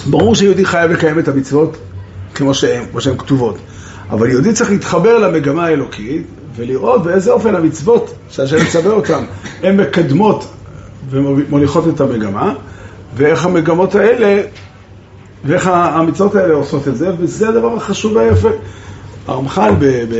ברור 0.06 0.34
שיהודי 0.34 0.64
חייב 0.64 0.90
לקיים 0.90 1.18
את 1.18 1.28
המצוות 1.28 1.76
כמו 2.38 2.54
שהן, 2.54 2.84
כמו 2.90 3.00
שהן 3.00 3.18
כתובות. 3.18 3.58
אבל 4.10 4.30
יהודי 4.30 4.52
צריך 4.52 4.70
להתחבר 4.70 5.18
למגמה 5.18 5.66
האלוקית 5.66 6.26
ולראות 6.56 7.02
באיזה 7.02 7.32
אופן 7.32 7.54
המצוות 7.54 8.14
שהשם 8.30 8.56
מצווה 8.62 8.92
אותן, 8.92 9.24
הן 9.62 9.80
מקדמות 9.80 10.46
ומוליכות 11.10 11.88
את 11.88 12.00
המגמה, 12.00 12.54
ואיך 13.16 13.46
המגמות 13.46 13.94
האלה, 13.94 14.42
ואיך 15.44 15.66
המצוות 15.72 16.34
האלה 16.34 16.54
עושות 16.54 16.88
את 16.88 16.96
זה, 16.96 17.10
וזה 17.18 17.48
הדבר 17.48 17.76
החשוב 17.76 18.16
והיפה. 18.16 18.48
הרמח"ל 19.26 19.70
ב... 19.78 19.84
ב 19.84 20.14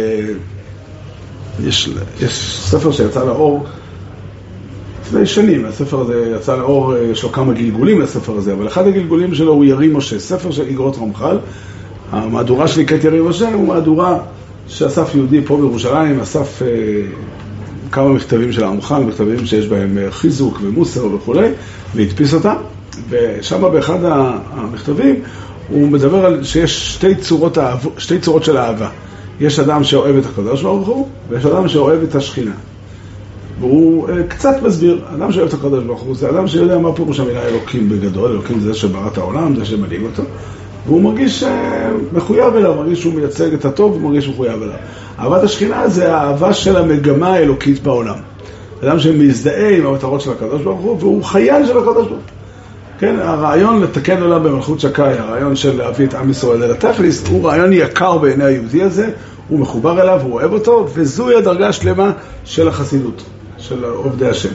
יש, 1.65 1.91
יש 2.21 2.61
ספר 2.61 2.93
שיצא 2.93 3.25
לאור 3.25 3.67
לפני 5.09 5.27
שנים, 5.27 5.65
הספר 5.65 6.01
הזה 6.01 6.33
יצא 6.37 6.57
לאור, 6.57 6.97
יש 6.97 7.23
לו 7.23 7.33
כמה 7.33 7.53
גלגולים 7.53 8.01
לספר 8.01 8.37
הזה, 8.37 8.53
אבל 8.53 8.67
אחד 8.67 8.87
הגלגולים 8.87 9.35
שלו 9.35 9.53
הוא 9.53 9.65
ירי 9.65 9.89
משה, 9.89 10.19
ספר 10.19 10.51
של 10.51 10.63
איגרות 10.63 10.97
רמח"ל. 10.99 11.39
המהדורה 12.13 12.69
של 12.69 12.81
נקראת 12.81 13.05
ירי 13.05 13.21
משה 13.21 13.53
הוא 13.53 13.69
מהדורה 13.69 14.19
שאסף 14.69 15.15
יהודי 15.15 15.41
פה 15.45 15.57
בירושלים, 15.57 16.21
אסף 16.21 16.63
אה, 16.63 16.67
כמה 17.93 18.09
מכתבים 18.09 18.53
של 18.53 18.65
הרמח"ל, 18.65 19.03
מכתבים 19.03 19.47
שיש 19.47 19.67
בהם 19.67 19.99
אה, 19.99 20.11
חיזוק 20.11 20.59
ומוסר 20.63 21.15
וכולי, 21.15 21.49
והדפיס 21.95 22.35
אותם, 22.35 22.55
ושם 23.11 23.63
באחד 23.73 23.99
המכתבים 24.51 25.15
הוא 25.69 25.89
מדבר 25.89 26.27
על 26.27 26.45
שיש 26.45 26.95
שתי 26.95 27.15
צורות, 27.15 27.59
שתי 27.99 28.19
צורות 28.19 28.45
של 28.45 28.59
אהבה. 28.59 28.89
יש 29.41 29.59
אדם 29.59 29.85
שאוהב 29.85 30.17
את 30.17 30.27
הקדוש 30.27 30.63
ברוך 30.63 30.89
הוא, 30.89 31.09
ויש 31.29 31.47
אדם 31.47 31.69
שאוהב 31.69 32.03
את 32.03 32.15
השכינה. 32.15 32.53
והוא 33.61 34.09
uh, 34.09 34.13
קצת 34.29 34.63
מסביר, 34.63 35.05
אדם 35.15 35.33
שאוהב 35.33 35.49
את 35.49 35.55
הקדוש 35.55 35.85
ברוך 35.85 36.01
הוא 36.01 36.17
זה 36.17 36.31
אדם 36.31 36.49
שיודע 36.49 36.79
מה 36.79 36.93
פירוש 36.93 37.21
המילה 37.21 37.43
אלוקים 37.43 37.89
בגדול, 37.89 38.31
אלוקים 38.31 38.61
זה 38.61 38.75
שברא 38.75 39.09
את 39.09 39.19
העולם, 39.19 39.57
זה 39.57 39.65
שמנהיג 39.65 40.03
אותו, 40.03 40.23
והוא 40.89 41.03
מרגיש 41.03 41.43
uh, 41.43 41.47
מחויב 42.13 42.57
אליו, 42.57 42.75
מרגיש 42.75 43.01
שהוא 43.01 43.15
מייצג 43.15 43.53
את 43.53 43.65
הטוב, 43.65 43.93
הוא 43.93 44.01
מרגיש 44.01 44.29
מחויב 44.29 44.63
אליו. 44.63 44.75
אהבת 45.19 45.43
השכינה 45.43 45.89
זה 45.89 46.15
האהבה 46.15 46.53
של 46.53 46.77
המגמה 46.77 47.29
האלוקית 47.29 47.83
בעולם. 47.83 48.15
אדם 48.85 48.99
שמזדהה 48.99 49.77
עם 49.77 49.87
המטרות 49.87 50.21
של 50.21 50.31
הקדוש 50.33 50.63
ברוך 50.63 50.81
הוא, 50.81 50.97
והוא 51.01 51.25
חייל 51.25 51.67
של 51.67 51.79
הקדוש 51.79 51.95
ברוך 51.95 52.09
הוא. 52.09 52.19
כן, 52.99 53.17
הרעיון 53.19 53.83
לתקן 53.83 54.23
עולם 54.23 54.45
במלכות 54.45 54.81
שקאי, 54.81 55.19
הרעיון 55.19 55.57
של 55.57 55.77
להביא 55.77 56.07
את 56.07 56.15
עם 56.15 56.31
ישראל 56.31 56.63
אל 56.63 56.71
התכליס, 56.71 57.29
הוא 57.29 57.49
רעיון 57.49 57.73
יקר 57.73 58.19
בעיני 58.19 58.45
היהודי 58.45 58.83
הזה, 58.83 59.11
הוא 59.49 59.59
מחובר 59.59 60.03
אליו, 60.03 60.21
הוא 60.23 60.33
אוהב 60.33 60.53
אותו, 60.53 60.87
וזוהי 60.95 61.37
הדרגה 61.37 61.69
השלמה 61.69 62.13
של 62.45 62.69
החסידות, 62.69 63.23
של 63.59 63.85
עובדי 63.85 64.29
השם. 64.29 64.53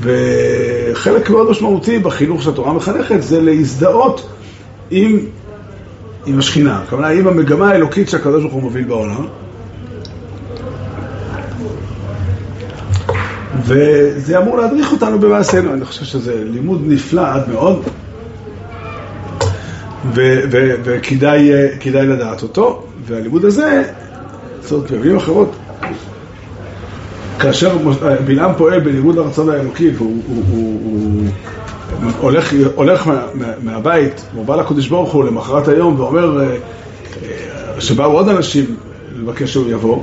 וחלק 0.00 1.30
מאוד 1.30 1.50
משמעותי 1.50 1.98
בחינוך 1.98 2.42
שהתורה 2.42 2.72
מחנכת 2.72 3.22
זה 3.22 3.40
להזדהות 3.40 4.28
עם, 4.90 5.18
עם 6.26 6.38
השכינה, 6.38 6.82
כלומר 6.88 7.06
עם 7.06 7.26
המגמה 7.26 7.70
האלוקית 7.70 8.08
שהקדוש 8.08 8.42
ברוך 8.42 8.54
הוא 8.54 8.62
מוביל 8.62 8.84
בעולם. 8.84 9.26
וזה 13.64 14.38
אמור 14.38 14.56
להדריך 14.56 14.92
אותנו 14.92 15.18
במעשינו, 15.18 15.74
אני 15.74 15.84
חושב 15.84 16.04
שזה 16.04 16.44
לימוד 16.44 16.82
נפלא 16.86 17.26
עד 17.26 17.48
מאוד, 17.48 17.82
וכדאי 20.84 22.06
לדעת 22.06 22.42
אותו, 22.42 22.86
והלימוד 23.06 23.44
הזה, 23.44 23.82
זאת 24.60 24.72
אומרת, 24.72 24.90
במילים 24.90 25.16
אחרות, 25.16 25.56
כאשר 27.38 27.78
בלעם 28.24 28.52
פועל 28.58 28.80
בניגוד 28.80 29.16
לרצון 29.16 29.50
האלוקי 29.50 29.90
והוא 29.90 30.22
הוא, 30.26 30.44
הוא, 30.50 30.80
הוא 30.84 31.22
הולך, 32.20 32.52
הולך 32.74 33.06
מה, 33.06 33.26
מה, 33.34 33.46
מהבית, 33.62 34.24
הוא 34.34 34.44
בא 34.44 34.56
לקודש 34.56 34.88
ברוך 34.88 35.12
הוא 35.12 35.24
למחרת 35.24 35.68
היום 35.68 36.00
ואומר 36.00 36.40
אה, 36.40 36.46
אה, 36.46 37.80
שבאו 37.80 38.12
עוד 38.12 38.28
אנשים 38.28 38.76
לבקש 39.16 39.52
שהוא 39.52 39.70
יבוא, 39.70 40.02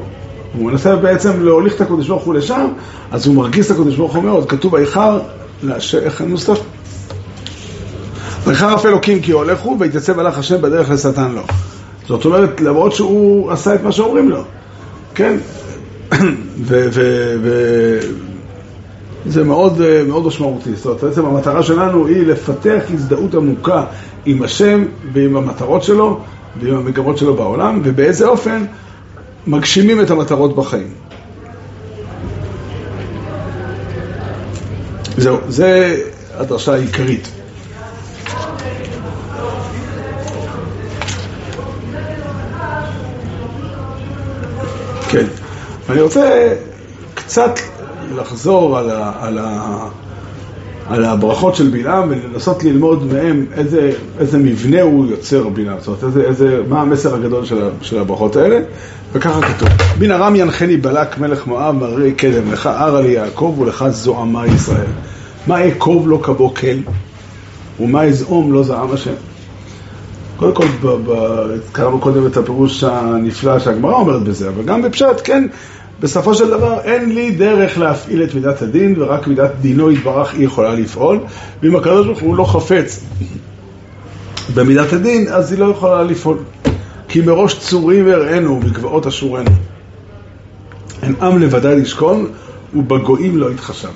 הוא 0.57 0.71
מנסה 0.71 0.95
בעצם 0.95 1.43
להוליך 1.43 1.75
את 1.75 1.81
הקודש 1.81 2.07
ברוך 2.07 2.23
הוא 2.23 2.33
לשם, 2.33 2.67
אז 3.11 3.27
הוא 3.27 3.35
מרגיז 3.35 3.65
את 3.65 3.71
הקודש 3.71 3.95
ברוך 3.95 4.15
הוא 4.15 4.23
מאוד. 4.23 4.49
כתוב 4.49 4.75
איכר, 4.75 5.19
איך 6.01 6.21
הנוסח? 6.21 6.57
איכר 8.49 8.75
אף 8.75 8.85
אלוקים 8.85 9.21
כי 9.21 9.31
הולך 9.31 9.59
הוא 9.59 9.77
והתייצב 9.79 10.19
הלך 10.19 10.37
השם 10.37 10.61
בדרך 10.61 10.89
לשטן 10.89 11.31
לו. 11.31 11.41
זאת 12.07 12.25
אומרת, 12.25 12.61
למרות 12.61 12.93
שהוא 12.93 13.51
עשה 13.51 13.75
את 13.75 13.83
מה 13.83 13.91
שאומרים 13.91 14.29
לו, 14.29 14.43
כן? 15.15 15.37
זה 19.27 19.43
מאוד, 19.43 19.81
אה, 19.81 20.03
מאוד 20.07 20.25
משמעותי. 20.25 20.75
זאת 20.75 20.85
אומרת, 20.85 21.03
בעצם 21.03 21.25
המטרה 21.25 21.63
שלנו 21.63 22.07
היא 22.07 22.27
לפתח 22.27 22.83
הזדהות 22.93 23.35
עמוקה 23.35 23.85
עם 24.25 24.43
השם 24.43 24.85
ועם 25.13 25.37
המטרות 25.37 25.83
שלו 25.83 26.19
ועם 26.59 26.75
המגמות 26.75 27.17
שלו 27.17 27.35
בעולם, 27.35 27.81
ובאיזה 27.83 28.27
אופן 28.27 28.65
מגשימים 29.47 30.01
את 30.01 30.11
המטרות 30.11 30.55
בחיים. 30.55 30.87
זהו, 35.17 35.37
זה 35.47 35.97
הדרשה 36.33 36.73
העיקרית. 36.73 37.31
כן. 45.09 45.25
אני 45.89 46.01
רוצה 46.01 46.53
קצת 47.13 47.59
לחזור 48.15 48.77
על, 48.77 48.89
ה, 48.89 49.11
על, 49.21 49.37
ה, 49.37 49.77
על 50.89 51.05
הברכות 51.05 51.55
של 51.55 51.69
בלעם 51.69 52.09
ולנסות 52.09 52.63
ללמוד 52.63 53.13
מהם 53.13 53.45
איזה, 53.53 53.91
איזה 54.19 54.37
מבנה 54.37 54.81
הוא 54.81 55.05
יוצר 55.05 55.47
בלעם, 55.49 55.77
זאת 55.79 55.87
אומרת, 55.87 56.03
איזה, 56.03 56.21
איזה, 56.23 56.61
מה 56.69 56.81
המסר 56.81 57.15
הגדול 57.15 57.45
של, 57.45 57.69
של 57.81 57.99
הברכות 57.99 58.35
האלה, 58.35 58.59
וככה 59.13 59.41
כתוב: 59.41 59.69
בין 59.97 60.11
ארם 60.11 60.35
ינחני 60.35 60.77
בלק 60.77 61.17
מלך 61.17 61.47
מואב 61.47 61.75
מראה 61.75 62.11
קדם, 62.11 62.51
לך 62.51 62.65
ערה 62.65 63.01
לי 63.01 63.11
יעקב 63.11 63.55
ולך 63.59 63.85
זוהמה 63.89 64.47
ישראל. 64.47 64.91
מה 65.47 65.67
אקוב 65.67 66.09
לא 66.09 66.19
כבו 66.23 66.53
כל, 66.53 66.91
ומה 67.79 68.03
אזעום 68.03 68.53
לא 68.53 68.63
זעם 68.63 68.91
השם. 68.91 69.13
קודם 70.37 70.53
כל, 70.53 70.65
קראנו 71.71 71.99
קודם 71.99 72.27
את 72.27 72.37
הפירוש 72.37 72.83
הנפלא 72.83 73.59
שהגמרא 73.59 73.93
אומרת 73.93 74.23
בזה, 74.23 74.49
אבל 74.49 74.63
גם 74.63 74.81
בפשט, 74.81 75.21
כן, 75.23 75.47
בסופו 75.99 76.35
של 76.35 76.49
דבר 76.49 76.79
אין 76.83 77.15
לי 77.15 77.31
דרך 77.31 77.77
להפעיל 77.77 78.23
את 78.23 78.35
מידת 78.35 78.61
הדין, 78.61 78.95
ורק 78.97 79.27
מידת 79.27 79.51
דינו 79.61 79.91
יתברך 79.91 80.33
היא 80.33 80.45
יכולה 80.45 80.75
לפעול, 80.75 81.19
ואם 81.63 81.75
הקדוש 81.75 82.05
ברוך 82.05 82.19
הוא 82.19 82.35
לא 82.35 82.43
חפץ 82.43 83.03
במידת 84.53 84.93
הדין, 84.93 85.27
אז 85.27 85.51
היא 85.51 85.59
לא 85.59 85.65
יכולה 85.65 86.03
לפעול. 86.03 86.37
כי 87.07 87.21
מראש 87.21 87.59
צורים 87.59 88.07
הראינו 88.07 88.59
בגבעות 88.59 89.07
אשורנו. 89.07 89.51
אין 91.03 91.15
עם 91.21 91.39
לבדי 91.39 91.75
לשכון, 91.75 92.31
ובגויים 92.75 93.37
לא 93.37 93.51
יתחשב. 93.51 93.89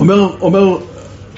אומר, 0.00 0.36
אומר 0.40 0.78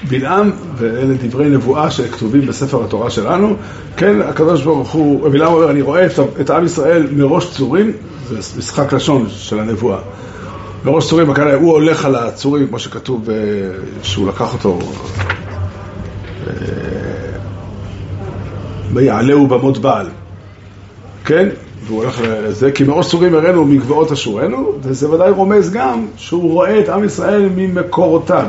בלעם, 0.07 0.51
ואלה 0.77 1.13
דברי 1.13 1.49
נבואה 1.49 1.91
שכתובים 1.91 2.45
בספר 2.45 2.83
התורה 2.83 3.09
שלנו, 3.09 3.55
כן, 3.97 4.21
הקדוש 4.21 4.63
ברוך 4.63 4.91
הוא, 4.91 5.29
בלעם 5.29 5.53
אומר, 5.53 5.71
אני 5.71 5.81
רואה 5.81 6.05
את, 6.41 6.49
עם 6.49 6.65
ישראל 6.65 7.07
מראש 7.11 7.49
צורים, 7.51 7.91
זה 8.29 8.37
משחק 8.57 8.93
לשון 8.93 9.25
של 9.29 9.59
הנבואה. 9.59 9.99
מראש 10.85 11.09
צורים, 11.09 11.29
הכוונה, 11.29 11.53
הוא 11.53 11.71
הולך 11.71 12.05
על 12.05 12.15
הצורים, 12.15 12.67
כמו 12.67 12.79
שכתוב, 12.79 13.29
אה, 13.29 13.35
שהוא 14.03 14.27
לקח 14.27 14.53
אותו, 14.53 14.79
אה, 16.47 16.53
ויעלהו 18.93 19.47
במות 19.47 19.77
בעל, 19.77 20.07
כן? 21.25 21.49
והוא 21.85 22.03
הולך 22.03 22.21
לזה, 22.23 22.71
כי 22.71 22.83
מראש 22.83 23.09
צורים 23.09 23.35
הראינו 23.35 23.65
מגבעות 23.65 24.11
אשורנו, 24.11 24.71
וזה 24.81 25.09
ודאי 25.09 25.31
רומז 25.31 25.71
גם 25.71 26.05
שהוא 26.17 26.53
רואה 26.53 26.79
את 26.79 26.89
עם 26.89 27.03
ישראל 27.03 27.49
ממקורותיו. 27.55 28.45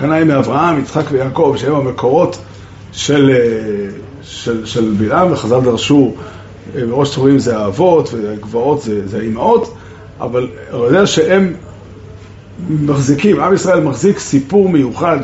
קנאי 0.00 0.24
מאברהם, 0.24 0.78
יצחק 0.78 1.04
ויעקב, 1.10 1.54
שהם 1.56 1.74
המקורות 1.74 2.38
של, 2.92 3.30
אה, 3.30 3.88
של, 4.22 4.66
של 4.66 4.94
בלעם, 4.98 5.32
וחז"ל 5.32 5.60
דרשו, 5.60 6.12
אה, 6.76 6.84
מראש 6.86 7.14
צורים 7.14 7.38
זה 7.38 7.58
האבות, 7.58 8.10
וגבעות 8.12 8.82
זה, 8.82 9.08
זה 9.08 9.18
האימהות, 9.18 9.74
אבל 10.20 10.48
הוא 10.72 10.86
יודע 10.86 11.06
שהם 11.06 11.52
מחזיקים, 12.68 13.40
עם 13.40 13.54
ישראל 13.54 13.80
מחזיק 13.80 14.18
סיפור 14.18 14.68
מיוחד, 14.68 15.18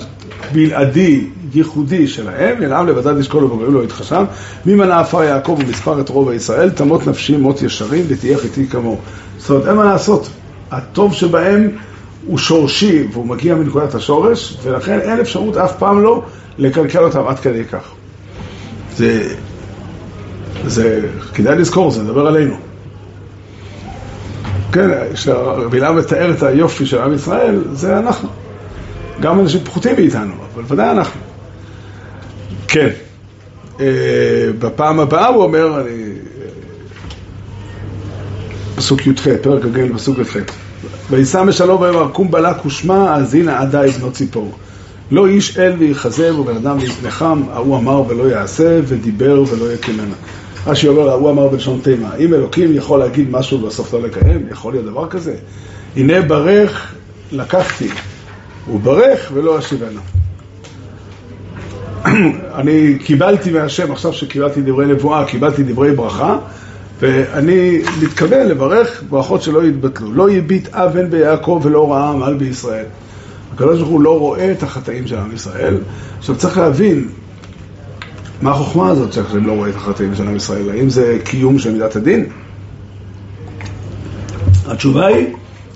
בלעדי, 0.53 1.27
ייחודי 1.55 2.09
שלהם, 2.09 2.63
ינעם 2.63 2.87
לבדד 2.87 3.19
ישקול 3.19 3.45
ובוגרים 3.45 3.75
לא 3.75 3.85
יתחשב, 3.85 4.25
ממנה 4.67 5.01
עפר 5.01 5.23
יעקב 5.23 5.59
ומספר 5.61 6.01
את 6.01 6.09
רוב 6.09 6.33
ישראל, 6.33 6.71
תמות 6.71 7.07
נפשי 7.07 7.37
מות 7.37 7.63
ישרים 7.63 8.05
ותהיה 8.09 8.39
חיתי 8.39 8.67
כמוהו. 8.67 8.99
זאת 9.39 9.51
אומרת, 9.51 9.67
אין 9.67 9.77
מה 9.77 9.85
לעשות. 9.85 10.29
הטוב 10.71 11.13
שבהם 11.13 11.71
הוא 12.27 12.39
שורשי 12.39 13.07
והוא 13.13 13.27
מגיע 13.27 13.55
מנקודת 13.55 13.95
השורש, 13.95 14.57
ולכן 14.63 15.01
אין 15.01 15.21
אפשרות 15.21 15.57
אף 15.57 15.79
פעם 15.79 16.03
לא 16.03 16.23
לקלקל 16.59 17.05
אותם 17.05 17.27
עד 17.27 17.39
כדי 17.39 17.65
כך. 17.65 17.93
זה, 18.97 19.35
זה, 20.65 21.09
כדאי 21.35 21.57
לזכור, 21.59 21.91
זה 21.91 22.03
מדבר 22.03 22.27
עלינו. 22.27 22.57
כן, 24.73 24.89
כשבלעם 25.15 25.99
מתאר 25.99 26.31
את 26.31 26.43
היופי 26.43 26.87
של 26.87 26.99
עם 26.99 27.15
ישראל, 27.15 27.65
זה 27.73 27.99
אנחנו. 27.99 28.29
גם 29.21 29.41
אנשים 29.41 29.61
פחותים 29.65 29.95
מאיתנו, 29.97 30.35
אבל 30.55 30.63
ודאי 30.69 30.91
אנחנו. 30.91 31.21
כן. 32.69 32.89
אה, 33.81 33.87
בפעם 34.59 35.01
הבאה 35.01 35.27
הוא 35.27 35.43
אומר, 35.43 35.81
אני... 35.81 36.13
פסוק 38.77 39.07
י"ח, 39.07 39.29
פרק 39.43 39.65
הגל, 39.65 39.95
פסוק 39.95 40.19
י"ח. 40.19 40.66
וישא 41.11 41.43
משלום 41.43 41.81
ויאמר 41.81 42.09
קום 42.13 42.31
בלק 42.31 42.67
ושמע 42.67 43.11
האזינה 43.11 43.61
עדי 43.61 43.87
בנות 43.99 44.13
ציפור. 44.13 44.53
לא 45.11 45.27
איש 45.27 45.59
אל 45.59 45.73
ויחזב 45.79 46.39
ובן 46.39 46.57
אדם 46.57 46.79
ויתנחם, 46.81 47.43
ההוא 47.53 47.77
אמר 47.77 48.03
ולא 48.09 48.25
יעשה 48.25 48.81
ודיבר 48.85 49.43
ולא 49.51 49.73
יקמנה. 49.73 50.15
רש"י 50.67 50.89
אומר, 50.89 51.09
ההוא 51.09 51.31
אמר 51.31 51.49
בלשון 51.49 51.81
תימה, 51.83 52.17
אם 52.17 52.35
אלוקים 52.35 52.75
יכול 52.75 52.99
להגיד 52.99 53.31
משהו 53.31 53.63
ובסוף 53.63 53.95
לא 53.95 54.03
לקיים, 54.03 54.47
יכול 54.51 54.73
להיות 54.73 54.85
דבר 54.85 55.09
כזה? 55.09 55.35
הנה 55.97 56.23
ברך 56.23 56.95
לקחתי, 57.33 57.89
הוא 58.67 58.81
ברך 58.81 59.31
ולא 59.35 59.59
אשיבנו. 59.59 60.01
אני 62.61 62.99
קיבלתי 62.99 63.51
מהשם, 63.51 63.93
עכשיו 63.93 64.13
שקיבלתי 64.13 64.61
דברי 64.61 64.87
נבואה, 64.87 65.25
קיבלתי 65.25 65.63
דברי 65.63 65.93
ברכה, 65.93 66.39
ואני 67.01 67.79
מתכוון 68.03 68.47
לברך 68.47 69.03
ברכות 69.09 69.43
שלא 69.43 69.65
יתבטלו. 69.65 70.13
לא 70.13 70.31
יביט 70.31 70.69
אבן 70.75 71.11
ביעקב 71.11 71.61
ולא 71.65 71.93
ראה 71.93 72.11
עמל 72.11 72.35
בישראל. 72.35 72.85
הקדוש 73.55 73.79
ברוך 73.79 73.91
הוא 73.91 74.01
לא 74.01 74.19
רואה 74.19 74.53
את 74.53 74.63
החטאים 74.63 75.07
של 75.07 75.17
עם 75.17 75.35
ישראל. 75.35 75.79
עכשיו 76.19 76.37
צריך 76.37 76.59
להבין 76.59 77.09
מה 78.43 78.51
החוכמה 78.51 78.89
הזאת 78.89 79.13
שהשם 79.13 79.47
לא 79.47 79.53
רואה 79.53 79.71
את 79.71 79.77
החטאים 79.77 80.15
של 80.15 80.29
עם 80.29 80.37
ישראל. 80.37 80.71
האם 80.71 80.91
זה 80.91 81.19
קיום 81.25 81.59
של 81.59 81.73
מידת 81.73 81.97
הדין? 81.97 82.27
התשובה 84.67 85.07
היא 85.07 85.27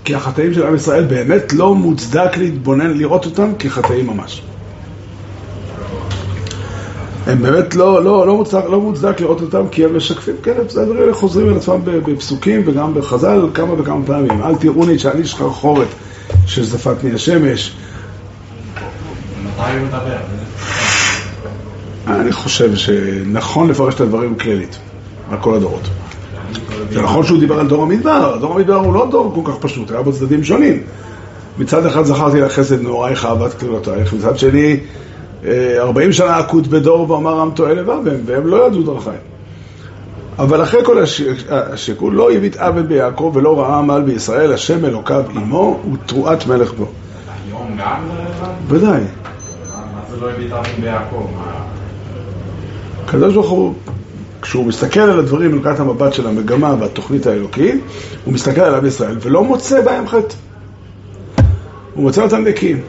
כי 0.05 0.15
החטאים 0.15 0.55
של 0.55 0.67
עם 0.67 0.75
ישראל 0.75 1.05
באמת 1.05 1.53
לא 1.53 1.75
מוצדק 1.75 2.37
להתבונן, 2.37 2.99
לראות 2.99 3.27
אותם 3.27 3.53
כחטאים 3.59 4.07
ממש. 4.07 4.43
הם 7.31 7.43
באמת 7.43 7.75
לא, 7.75 8.05
לא, 8.05 8.27
לא, 8.27 8.37
מוצדק, 8.37 8.65
לא 8.71 8.81
מוצדק 8.81 9.21
לראות 9.21 9.41
אותם 9.41 9.69
כי 9.71 9.85
הם 9.85 9.97
משקפים, 9.97 10.35
כן, 10.43 10.55
הדברים 10.61 11.01
האלה 11.01 11.15
חוזרים 11.15 11.49
על 11.49 11.57
עצמם 11.57 11.81
בפסוקים 11.85 12.63
וגם 12.67 12.95
בחז"ל 12.95 13.49
כמה 13.55 13.81
וכמה 13.81 14.07
פעמים. 14.07 14.43
אל 14.43 14.55
תראוני 14.55 14.99
שאני 14.99 15.25
שחרחורת 15.25 15.87
שזפתני 16.47 17.15
השמש. 17.15 17.77
מתי 19.43 19.79
הוא 19.79 19.87
מדבר? 19.87 20.17
אני 22.07 22.33
חושב 22.33 22.75
שנכון 22.75 23.69
לפרש 23.69 23.95
את 23.95 24.01
הדברים 24.01 24.35
כללית, 24.35 24.79
על 25.31 25.39
כל 25.41 25.55
הדורות. 25.55 25.89
זה 26.93 27.03
נכון 27.03 27.27
שהוא 27.27 27.41
דיבר 27.41 27.61
על 27.61 27.69
דור 27.69 27.83
המדבר, 27.83 28.37
דור 28.41 28.55
המדבר 28.55 28.75
הוא 28.75 28.95
לא 28.95 29.09
דור 29.11 29.33
כל 29.35 29.53
כך 29.53 29.59
פשוט, 29.61 29.91
היה 29.91 30.03
בו 30.03 30.13
צדדים 30.13 30.45
שונים. 30.45 30.83
מצד 31.59 31.87
אחד 31.87 32.03
זכרתי 32.03 32.41
לך 32.41 32.53
חסד 32.53 32.83
נעורייך 32.83 33.27
אהבת 33.27 33.55
כלולותייך, 33.55 34.13
מצד 34.13 34.39
שני 34.39 34.81
40 35.45 36.13
שנה 36.13 36.39
עקוד 36.39 36.69
בדור 36.69 37.11
ואמר 37.11 37.41
עם 37.41 37.51
טועה 37.51 37.75
לבב 37.75 37.91
הם, 37.91 38.21
והם 38.27 38.47
לא 38.47 38.67
ידעו 38.67 38.83
דרכיים. 38.83 39.21
אבל 40.39 40.63
אחרי 40.63 40.85
כל 40.85 41.05
השיקול, 41.51 42.15
לא 42.15 42.33
הביט 42.33 42.57
עבד 42.57 42.89
ביעקב 42.89 43.33
ולא 43.35 43.61
ראה 43.61 43.79
עמל 43.79 44.03
בישראל, 44.07 44.53
השם 44.53 44.85
אלוקיו 44.85 45.25
עמו 45.35 45.81
ותרועת 45.93 46.47
מלך 46.47 46.73
בו. 46.73 46.87
היום 47.47 47.77
גם 47.79 48.03
זה 48.41 48.75
ודאי. 48.75 49.01
מה 49.01 50.01
זה 50.11 50.17
לא 50.21 50.31
הביט 50.31 50.53
עבד 50.53 50.81
ביעקב? 50.81 51.27
הקדוש 53.05 53.35
ברוך 53.35 53.51
הוא, 53.51 53.75
כשהוא 54.43 54.67
מסתכל 54.67 55.01
על 55.01 55.19
הדברים 55.19 55.53
מנקודת 55.53 55.81
המבט 55.81 56.13
של 56.13 56.27
המגמה 56.27 56.75
והתוכנית 56.81 57.27
האלוקית, 57.27 57.85
הוא 58.25 58.35
מסתכל 58.35 58.61
על 58.61 58.75
עם 58.75 58.87
ישראל 58.87 59.17
ולא 59.21 59.45
מוצא 59.45 59.81
בהם 59.81 60.09
חטא. 60.09 60.35
הוא 61.95 62.05
מוצא 62.05 62.23
אותם 62.23 62.45
נקיים. 62.45 62.83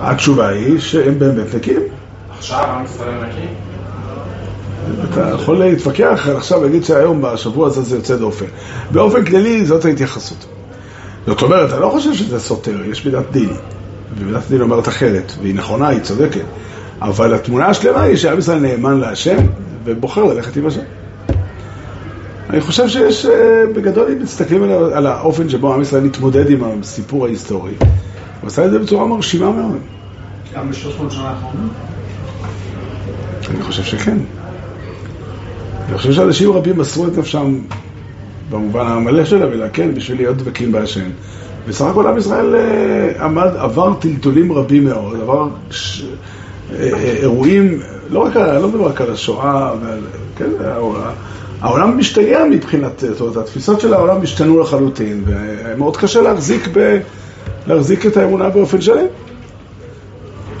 התשובה 0.00 0.48
היא 0.48 0.78
שהם 0.78 1.18
באמת 1.18 1.54
נקיים. 1.54 1.80
עכשיו 2.38 2.64
עם 2.64 2.84
ישראל 2.84 3.24
נקי? 3.24 3.46
אתה 5.04 5.30
יכול 5.34 5.58
להתווכח 5.58 6.28
עכשיו 6.36 6.60
ולהגיד 6.60 6.84
שהיום, 6.84 7.22
בשבוע 7.22 7.66
הזה, 7.66 7.82
זה 7.82 7.96
יוצא 7.96 8.16
דופן. 8.16 8.46
באופן 8.90 9.24
כללי, 9.24 9.66
זאת 9.66 9.84
ההתייחסות. 9.84 10.46
זאת 11.26 11.42
אומרת, 11.42 11.72
אני 11.72 11.80
לא 11.80 11.88
חושב 11.88 12.14
שזה 12.14 12.40
סותר, 12.40 12.84
יש 12.84 13.06
מידת 13.06 13.30
דין. 13.32 13.48
ומידת 14.18 14.42
דין 14.50 14.60
אומרת 14.60 14.88
אחרת, 14.88 15.32
והיא 15.42 15.54
נכונה, 15.54 15.88
היא 15.88 16.00
צודקת. 16.00 16.44
אבל 17.02 17.34
התמונה 17.34 17.66
השלמה 17.66 18.02
היא 18.02 18.16
שעם 18.16 18.38
ישראל 18.38 18.58
נאמן 18.58 19.00
להשם, 19.00 19.36
ובוחר 19.84 20.24
ללכת 20.24 20.56
עם 20.56 20.66
השם. 20.66 20.80
אני 22.50 22.60
חושב 22.60 22.88
שיש, 22.88 23.26
בגדול, 23.74 24.08
אם 24.12 24.22
מסתכלים 24.22 24.62
על 24.94 25.06
האופן 25.06 25.48
שבו 25.48 25.74
עם 25.74 25.82
ישראל 25.82 26.02
מתמודד 26.02 26.50
עם 26.50 26.60
הסיפור 26.80 27.26
ההיסטורי, 27.26 27.74
הוא 28.46 28.50
עשה 28.50 28.64
את 28.64 28.70
זה 28.70 28.78
בצורה 28.78 29.06
מרשימה 29.06 29.50
מאוד. 29.50 29.76
גם 30.54 30.70
ב-300 30.70 31.10
שנה 31.10 31.28
האחרונות? 31.30 31.70
אני 33.50 33.62
חושב 33.62 33.82
שכן. 33.82 34.18
אני 35.88 35.98
חושב 35.98 36.12
שאנשים 36.12 36.52
רבים 36.52 36.78
מסרו 36.78 37.06
את 37.06 37.18
נפשם 37.18 37.58
במובן 38.50 38.86
המלא 38.86 39.24
של 39.24 39.42
המילה, 39.42 39.68
כן, 39.68 39.94
בשביל 39.94 40.18
להיות 40.18 40.36
דבקים 40.36 40.72
בהשם. 40.72 41.04
בסך 41.68 41.84
הכל 41.84 42.06
עם 42.06 42.18
ישראל 42.18 42.54
אה, 42.54 43.24
עמד, 43.24 43.50
עבר 43.56 43.94
טלטולים 44.00 44.52
רבים 44.52 44.84
מאוד, 44.84 45.20
עבר 45.20 45.48
ש... 45.70 46.02
אה, 46.72 46.90
אה, 46.92 47.12
אירועים, 47.22 47.80
לא 48.10 48.18
רק, 48.24 48.36
לא 48.36 48.68
מדבר 48.68 48.86
רק 48.88 49.00
על 49.00 49.12
השואה, 49.12 49.72
ועל, 49.82 50.00
כן, 50.36 50.50
העולם- 50.64 51.12
העולם 51.60 51.98
משתגע 51.98 52.44
מבחינת, 52.50 53.04
זאת 53.08 53.20
אומרת, 53.20 53.36
התפיסות 53.36 53.80
של 53.80 53.94
העולם 53.94 54.22
השתנו 54.22 54.60
לחלוטין, 54.60 55.24
ומאוד 55.26 55.96
קשה 55.96 56.20
להחזיק, 56.22 56.68
ב, 56.72 56.98
להחזיק 57.66 58.06
את 58.06 58.16
האמונה 58.16 58.48
באופן 58.48 58.80
שלם. 58.80 59.06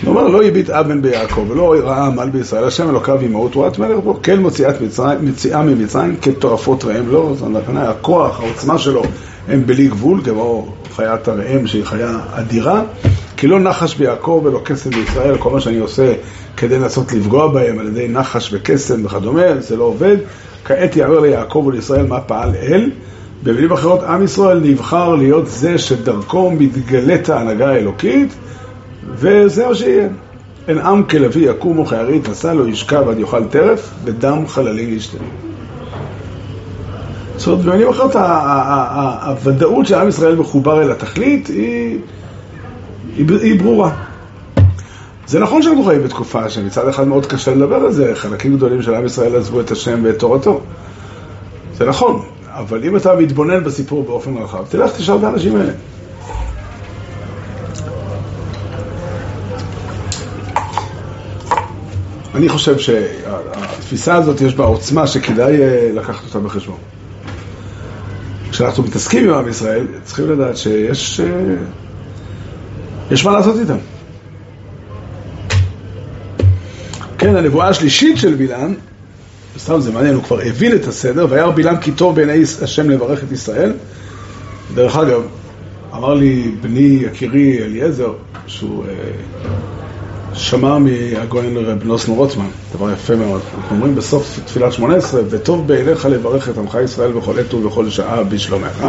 אומר, 0.06 0.28
לא 0.28 0.44
הביט 0.44 0.70
אבן 0.70 1.02
ביעקב, 1.02 1.46
ולא 1.48 1.74
ראה 1.84 2.06
עמל 2.06 2.30
בישראל, 2.30 2.64
השם 2.64 2.90
אלוקיו 2.90 3.20
עמהו 3.20 3.48
תורת 3.48 3.78
מלך 3.78 3.98
בו, 4.04 4.18
כן 4.22 4.40
מוציאת 4.40 4.80
מצרים, 4.80 5.18
מציאה 5.24 5.62
ממצרים 5.62 6.16
כתועפות 6.22 6.84
ראם 6.84 7.08
לו, 7.08 7.34
זאת 7.34 7.46
אומרת, 7.46 7.64
הכוח, 7.76 8.40
העוצמה 8.40 8.78
שלו 8.78 9.02
הם 9.48 9.66
בלי 9.66 9.88
גבול, 9.88 10.20
כמו 10.24 10.72
חיית 10.96 11.28
הראם 11.28 11.66
שהיא 11.66 11.84
חיה 11.84 12.18
אדירה, 12.32 12.82
כי 13.36 13.46
לא 13.46 13.60
נחש 13.60 13.94
ביעקב 13.94 14.42
ולא 14.44 14.60
קסם 14.64 14.90
בישראל, 14.90 15.38
כל 15.38 15.50
מה 15.50 15.60
שאני 15.60 15.78
עושה 15.78 16.12
כדי 16.56 16.78
לנסות 16.78 17.12
לפגוע 17.12 17.48
בהם 17.48 17.78
על 17.78 17.86
ידי 17.86 18.08
נחש 18.08 18.50
וקסם 18.52 19.04
וכדומה, 19.04 19.60
זה 19.60 19.76
לא 19.76 19.84
עובד. 19.84 20.16
כעת 20.64 20.96
יאמר 20.96 21.20
ליעקב 21.20 21.64
ולישראל 21.66 22.06
מה 22.06 22.20
פעל 22.20 22.50
אל. 22.62 22.90
במילים 23.42 23.72
אחרות, 23.72 24.02
עם 24.02 24.24
ישראל 24.24 24.60
נבחר 24.60 25.14
להיות 25.14 25.48
זה 25.48 25.78
שדרכו 25.78 26.50
מתגלית 26.50 27.28
ההנהגה 27.28 27.68
האלוקית, 27.68 28.34
וזה 29.14 29.66
מה 29.66 29.74
שיהיה. 29.74 30.08
אין 30.68 30.78
עם 30.78 31.02
כלביא 31.02 31.50
יקום 31.50 31.78
וכארית 31.78 32.28
נשא 32.28 32.46
לו 32.48 32.68
ישכב 32.68 33.08
עד 33.08 33.18
יאכל 33.18 33.44
טרף, 33.44 33.90
ודם 34.04 34.46
חללים 34.48 34.94
ישתה. 34.94 35.18
זאת 37.36 37.46
אומרת, 37.46 37.64
במילים 37.64 37.88
אחרות, 37.88 38.16
הוודאות 38.16 39.86
שעם 39.86 40.08
ישראל 40.08 40.34
מחובר 40.36 40.82
אל 40.82 40.90
התכלית 40.90 41.48
היא 43.16 43.60
ברורה. 43.60 43.90
זה 45.26 45.40
נכון 45.40 45.62
שאנחנו 45.62 45.84
חיים 45.84 46.02
בתקופה 46.02 46.50
שמצד 46.50 46.88
אחד 46.88 47.08
מאוד 47.08 47.26
קשה 47.26 47.54
לדבר 47.54 47.76
על 47.76 47.92
זה, 47.92 48.12
חלקים 48.14 48.56
גדולים 48.56 48.82
של 48.82 48.94
עם 48.94 49.06
ישראל 49.06 49.36
עזבו 49.36 49.60
את 49.60 49.70
השם 49.70 50.00
ואת 50.04 50.18
תורתו. 50.18 50.60
זה 51.74 51.84
נכון, 51.84 52.22
אבל 52.58 52.84
אם 52.84 52.96
אתה 52.96 53.16
מתבונן 53.16 53.64
בסיפור 53.64 54.04
באופן 54.04 54.36
רחב, 54.36 54.64
תלך 54.68 54.96
תשאל 54.96 55.16
את 55.16 55.24
האנשים 55.24 55.56
האלה. 55.56 55.72
אני 62.34 62.48
חושב 62.48 62.78
שהתפיסה 62.78 64.14
הזאת 64.14 64.40
יש 64.40 64.54
בה 64.54 64.64
עוצמה 64.64 65.06
שכדאי 65.06 65.62
אה, 65.62 65.90
לקחת 65.94 66.24
אותה 66.24 66.38
בחשבון. 66.38 66.78
כשאנחנו 68.50 68.82
מתעסקים 68.82 69.30
עם 69.30 69.34
עם 69.34 69.48
ישראל, 69.48 69.86
צריכים 70.04 70.30
לדעת 70.30 70.56
שיש 70.56 71.20
אה, 71.20 71.26
יש 73.10 73.24
מה 73.24 73.32
לעשות 73.32 73.56
איתם. 73.58 73.78
כן, 77.18 77.36
הנבואה 77.36 77.68
השלישית 77.68 78.18
של 78.18 78.34
בלעם, 78.34 78.74
סתם 79.58 79.80
זה 79.80 79.92
מעניין, 79.92 80.14
הוא 80.14 80.22
כבר 80.22 80.40
הבין 80.40 80.74
את 80.74 80.86
הסדר, 80.86 81.26
וירא 81.30 81.50
בלעם 81.50 81.76
כי 81.76 81.92
טוב 81.92 82.16
בעיני 82.16 82.42
השם 82.62 82.90
לברך 82.90 83.24
את 83.24 83.32
ישראל. 83.32 83.72
דרך 84.74 84.96
אגב, 84.96 85.22
אמר 85.94 86.14
לי 86.14 86.50
בני 86.60 86.98
יקירי 87.02 87.64
אליעזר, 87.64 88.12
שהוא 88.46 88.84
אה, 88.84 88.92
שמע 90.34 90.78
מהגויין 90.78 91.56
רב 91.56 91.84
נוסנו 91.84 92.14
רוטמן, 92.14 92.48
דבר 92.74 92.92
יפה 92.92 93.16
מאוד. 93.16 93.40
אנחנו 93.56 93.76
אומרים 93.76 93.94
בסוף 93.94 94.40
תפילת 94.46 94.72
שמונה 94.72 94.96
עשרה, 94.96 95.20
וטוב 95.30 95.66
בעיניך 95.66 96.06
לברך 96.06 96.48
את 96.48 96.58
עמך 96.58 96.78
ישראל 96.84 97.12
בכל 97.12 97.38
עת 97.38 97.54
ובכל 97.54 97.90
שעה 97.90 98.24
בשלומך. 98.24 98.86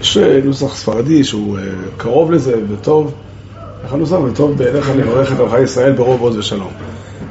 יש 0.00 0.16
אה, 0.16 0.40
נוסח 0.44 0.76
ספרדי 0.76 1.24
שהוא 1.24 1.58
אה, 1.58 1.62
קרוב 1.96 2.32
לזה 2.32 2.54
וטוב. 2.72 3.12
איך 3.84 3.92
הנוסח? 3.92 4.16
וטוב 4.32 4.56
בעיניך 4.56 4.90
לברך 4.96 5.32
את 5.32 5.40
עמך 5.40 5.54
ישראל 5.62 5.92
ברוב 5.92 6.20
עוז 6.20 6.36
ושלום. 6.36 6.83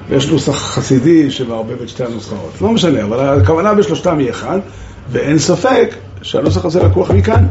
ויש 0.09 0.27
נוסח 0.27 0.51
חסידי 0.51 1.31
שמערבב 1.31 1.81
את 1.81 1.89
שתי 1.89 2.03
הנוסחאות. 2.03 2.61
לא 2.61 2.69
משנה, 2.69 3.03
אבל 3.03 3.41
הכוונה 3.41 3.73
בשלושתם 3.73 4.19
היא 4.19 4.29
אחד, 4.29 4.59
ואין 5.11 5.39
ספק 5.39 5.95
שהנוסח 6.21 6.65
הזה 6.65 6.83
לקוח 6.83 7.11
מכאן. 7.11 7.45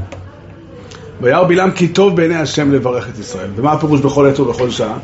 וירא 1.20 1.44
בלעם 1.44 1.70
כי 1.70 1.88
טוב 1.88 2.16
בעיני 2.16 2.36
השם 2.36 2.72
לברך 2.72 3.08
את 3.08 3.18
ישראל. 3.18 3.50
ומה 3.56 3.72
הפירוש 3.72 4.00
בכל 4.00 4.26
עת 4.26 4.40
ובכל 4.40 4.70
שעה? 4.70 4.98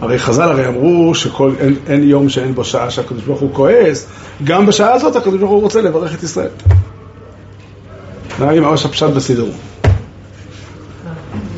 הרי 0.00 0.18
חז"ל 0.18 0.42
הרי 0.42 0.66
אמרו 0.66 1.14
שאין 1.14 1.76
אין 1.86 2.08
יום 2.08 2.28
שאין 2.28 2.54
בו 2.54 2.64
שעה 2.64 2.90
שהקדוש 2.90 3.22
ברוך 3.22 3.40
הוא 3.40 3.50
כועס, 3.52 4.06
גם 4.44 4.66
בשעה 4.66 4.92
הזאת 4.92 5.16
הקדוש 5.16 5.40
ברוך 5.40 5.50
הוא 5.50 5.60
רוצה 5.60 5.80
לברך 5.80 6.14
את 6.14 6.22
ישראל. 6.22 6.48
נראה 8.38 8.52
לי 8.52 8.60
ממש 8.60 8.84
הפשט 8.84 9.10
בסידור. 9.10 9.48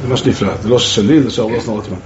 זה 0.02 0.08
ממש 0.08 0.26
נפלא, 0.26 0.52
זה 0.62 0.68
לא 0.68 0.78
שלי, 0.78 1.22
זה 1.22 1.30
של 1.30 1.42
הרב 1.42 1.50
נוסנו 1.50 1.74
רוטמן. 1.74 1.96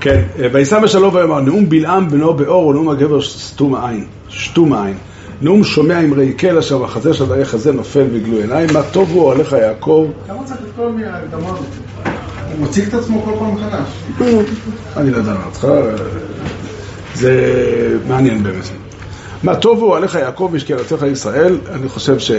כן, 0.00 0.22
וישא 0.52 0.80
בשלום 0.80 1.14
ויאמר, 1.14 1.40
נאום 1.40 1.68
בלעם 1.68 2.10
בנו 2.10 2.34
באור 2.34 2.66
ונאום 2.66 2.88
הגבר 2.88 3.22
סתום 3.22 3.74
העין, 3.74 4.04
שתום 4.28 4.72
העין. 4.72 4.96
נאום 5.42 5.64
שומע 5.64 6.00
אמרי 6.00 6.32
קל 6.32 6.58
אשר 6.58 6.78
מחזה 6.78 7.14
של 7.14 7.26
דיי 7.28 7.44
חזה 7.44 7.72
נופל 7.72 8.04
בגלוי 8.04 8.40
עיניים, 8.40 8.68
מה 8.72 8.82
טוב 8.82 9.10
הוא 9.10 9.32
עליך 9.32 9.52
יעקב. 9.52 10.06
למה 10.28 10.44
צריך 10.44 10.60
את 10.60 10.66
כל 10.76 10.92
מההקדמה 10.92 11.48
הזאת? 11.48 11.66
הוא 12.56 12.64
מציג 12.64 12.88
את 12.88 12.94
עצמו 12.94 13.22
כל 13.22 13.32
פעם 13.38 13.54
מחדש. 13.54 13.88
אני 14.96 15.10
לא 15.10 15.16
יודע 15.16 15.34
מה 15.34 15.46
אותך, 15.46 15.68
זה 17.14 17.98
מעניין 18.08 18.42
באמת. 18.42 18.64
מה 19.42 19.56
טוב 19.56 19.78
הוא 19.80 19.96
עליך 19.96 20.14
יעקב 20.14 20.48
ושקלתך 20.52 21.04
ישראל, 21.12 21.58
אני 21.72 21.88
חושב 21.88 22.18
ש... 22.18 22.30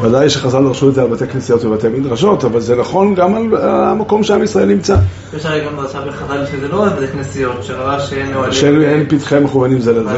ודאי 0.00 0.30
שחז"ל 0.30 0.62
דרשו 0.62 0.88
את 0.88 0.94
זה 0.94 1.02
על 1.02 1.08
בתי 1.08 1.26
כנסיות 1.26 1.64
ובתי 1.64 1.88
מדרשות, 1.88 2.44
אבל 2.44 2.60
זה 2.60 2.76
נכון 2.76 3.14
גם 3.14 3.34
על 3.34 3.42
המקום 3.62 4.24
שעם 4.24 4.42
ישראל 4.42 4.68
נמצא. 4.68 4.96
יש 5.36 5.46
הרי 5.46 5.64
גם 5.64 5.76
דרשה 5.76 6.00
בחז"ל 6.00 6.46
שזה 6.46 6.68
לא 6.68 6.82
רק 6.82 6.92
בתי 6.92 7.06
כנסיות, 7.12 7.64
שראה 7.64 8.00
שאין 8.00 8.34
אוהלים. 8.34 8.52
שאין 8.52 9.06
פתחי 9.08 9.38
מכוונים 9.38 9.80
זה 9.80 9.92
לזה 9.92 10.10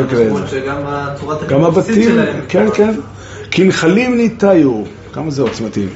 הצורת 0.87 1.49
גם 1.49 1.65
הבסיסית 1.65 1.97
הבתים, 1.97 2.15
שלהם. 2.15 2.41
כן, 2.49 2.67
כן. 2.75 2.95
כנחלים 3.51 4.17
ניטיו, 4.17 4.83
כמה 5.13 5.31
זה 5.31 5.43
עוצמתי. 5.43 5.87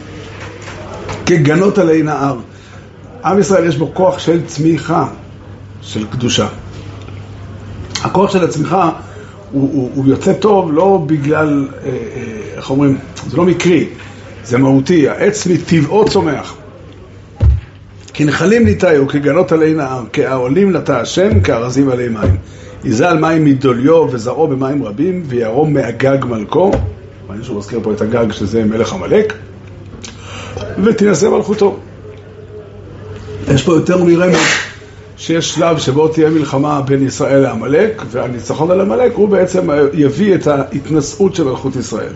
כגנות 1.27 1.79
עלי 1.79 2.03
נהר. 2.03 2.37
עם 3.25 3.39
ישראל 3.39 3.67
יש 3.67 3.77
בו 3.77 3.91
כוח 3.95 4.19
של 4.19 4.47
צמיחה, 4.47 5.07
של 5.81 6.07
קדושה. 6.11 6.47
הכוח 8.03 8.33
של 8.33 8.45
הצמיחה 8.45 8.91
הוא, 9.53 9.71
הוא, 9.73 9.91
הוא 9.95 10.07
יוצא 10.07 10.33
טוב 10.33 10.73
לא 10.73 11.05
בגלל, 11.07 11.69
אה, 11.85 11.89
אה, 11.89 11.95
איך 12.57 12.71
אומרים, 12.71 12.99
זה 13.27 13.37
לא 13.37 13.45
מקרי, 13.45 13.89
זה 14.45 14.59
מהותי, 14.59 15.09
העץ 15.09 15.47
מטבעו 15.47 16.09
צומח. 16.09 16.55
כנחלים 18.15 18.65
ניטיו, 18.65 19.09
כגנות 19.09 19.53
עלי 19.53 19.75
נהר, 19.75 20.05
כעולים 20.13 20.77
נטע 20.77 21.01
השם, 21.01 21.41
כארזים 21.41 21.89
עלי 21.91 22.09
מים. 22.09 22.37
יזל 22.85 23.19
מים 23.19 23.45
מדוליו 23.45 24.09
וזרעו 24.11 24.49
במים 24.49 24.85
רבים, 24.85 25.23
וירום 25.27 25.75
מאגג 25.75 26.25
מלכו, 26.25 26.73
מעניין 27.27 27.45
שהוא 27.45 27.59
מזכיר 27.59 27.81
פה 27.83 27.93
את 27.93 28.01
הגג 28.01 28.33
שזה 28.33 28.65
מלך 28.65 28.93
עמלק, 28.93 29.35
ותינשא 30.85 31.27
מלכותו. 31.27 31.79
יש 33.55 33.63
פה 33.63 33.73
יותר 33.73 34.05
מרמז 34.05 34.68
שיש 35.29 35.55
שלב 35.55 35.79
שבו 35.79 36.09
תהיה 36.09 36.31
מלחמה 36.31 36.83
בין 36.83 37.07
ישראל 37.07 37.41
לעמלק, 37.41 38.03
והניצחון 38.11 38.71
על 38.71 38.81
עמלק 38.81 39.13
הוא 39.15 39.29
בעצם 39.29 39.69
יביא 39.93 40.35
את 40.35 40.47
ההתנשאות 40.47 41.35
של 41.35 41.45
מלכות 41.45 41.77
ישראל. 41.77 42.13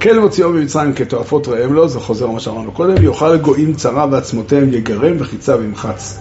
כן 0.00 0.18
מוציאו 0.18 0.50
ממצרים 0.50 0.92
כתועפות 0.92 1.48
ראם 1.48 1.72
לו, 1.72 1.88
זה 1.88 2.00
חוזר 2.00 2.26
מה 2.26 2.40
שאמרנו 2.40 2.72
קודם, 2.72 3.04
יאכל 3.04 3.36
גויים 3.36 3.74
צרה 3.74 4.06
ועצמותיהם 4.10 4.72
יגרם 4.72 5.16
וחיצה 5.18 5.56
וימחץ. 5.56 6.18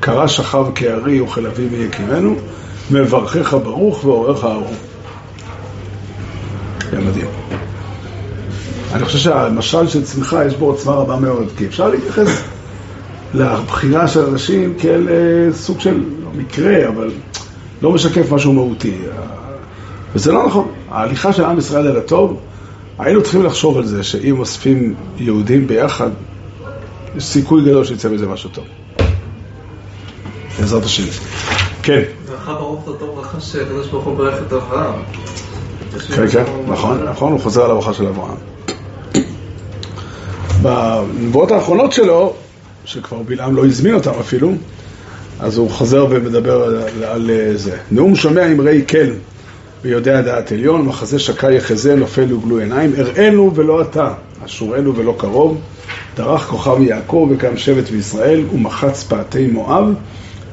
קרא 0.00 0.26
שכב 0.26 0.66
כארי 0.74 1.20
וכלביא 1.20 1.68
מי 1.72 1.84
יקימנו, 1.84 2.34
מברכך 2.90 3.54
ברוך 3.54 4.04
ואורך 4.04 4.44
ארוך. 4.44 4.70
זה 6.90 7.00
מדהים. 7.00 7.26
אני 8.92 9.04
חושב 9.04 9.18
שהמשל 9.18 9.88
של 9.88 10.04
צמיחה 10.04 10.44
יש 10.44 10.54
בו 10.54 10.66
עוצמה 10.66 10.92
רבה 10.92 11.16
מאוד, 11.16 11.48
כי 11.56 11.66
אפשר 11.66 11.88
להתייחס 11.88 12.42
לבחירה 13.34 14.08
של 14.08 14.24
אנשים 14.24 14.74
כאל 14.78 15.08
אה, 15.08 15.52
סוג 15.52 15.80
של 15.80 15.94
לא 16.24 16.30
מקרה, 16.34 16.88
אבל 16.88 17.10
לא 17.82 17.92
משקף 17.92 18.32
משהו 18.32 18.52
מהותי. 18.52 18.94
וזה 20.14 20.32
לא 20.32 20.46
נכון. 20.46 20.68
ההליכה 20.90 21.32
של 21.32 21.44
עם 21.44 21.58
ישראל 21.58 21.86
אל 21.86 21.96
הטוב, 21.96 22.40
היינו 22.98 23.22
צריכים 23.22 23.44
לחשוב 23.44 23.78
על 23.78 23.84
זה 23.84 24.02
שאם 24.02 24.38
אוספים 24.38 24.94
יהודים 25.18 25.66
ביחד, 25.66 26.10
יש 27.16 27.24
סיכוי 27.24 27.64
גדול 27.64 27.84
שיצא 27.84 28.08
מזה 28.08 28.26
משהו 28.26 28.50
טוב. 28.50 28.64
בעזרת 30.58 30.84
השם. 30.84 31.02
כן, 31.82 32.02
ברכה 32.28 32.54
ברוך 32.54 32.84
זאת 32.86 32.98
טוב 32.98 33.10
ברכה 33.16 33.40
שהקדוש 33.40 33.88
ברוך 33.88 34.04
הוא 34.04 34.16
ברך 34.16 34.42
את 34.46 34.52
אברהם. 34.52 35.02
כן, 36.16 36.28
כן, 36.28 36.44
נכון, 36.68 37.02
נכון, 37.02 37.32
הוא 37.32 37.40
חוזר 37.40 37.64
על 37.64 37.70
הברכה 37.70 37.94
של 37.94 38.06
אברהם. 38.06 38.36
בנבואות 40.62 41.50
האחרונות 41.50 41.92
שלו, 41.92 42.34
שכבר 42.84 43.22
בלעם 43.22 43.56
לא 43.56 43.66
הזמין 43.66 43.94
אותם 43.94 44.10
אפילו, 44.20 44.54
אז 45.40 45.56
הוא 45.56 45.70
חוזר 45.70 46.06
ומדבר 46.10 46.62
על, 46.62 46.76
על, 47.04 47.30
על 47.30 47.56
זה. 47.56 47.76
נאום 47.90 48.16
שומע 48.16 48.52
אמרי 48.52 48.84
כל 48.88 49.12
ויודע 49.82 50.20
דעת 50.20 50.52
עליון, 50.52 50.86
מחזה 50.86 51.18
שקה 51.18 51.52
יחזה, 51.52 51.96
נופל 51.96 52.32
וגלו 52.34 52.58
עיניים, 52.58 52.92
הראינו 52.96 53.52
ולא 53.54 53.82
אתה, 53.82 54.14
אשורנו 54.46 54.96
ולא 54.96 55.14
קרוב, 55.18 55.60
דרך 56.16 56.42
כוכב 56.42 56.80
יעקב 56.80 57.28
וקם 57.30 57.56
שבט 57.56 57.90
בישראל 57.90 58.44
ומחץ 58.54 59.02
פאתי 59.02 59.46
מואב 59.46 59.94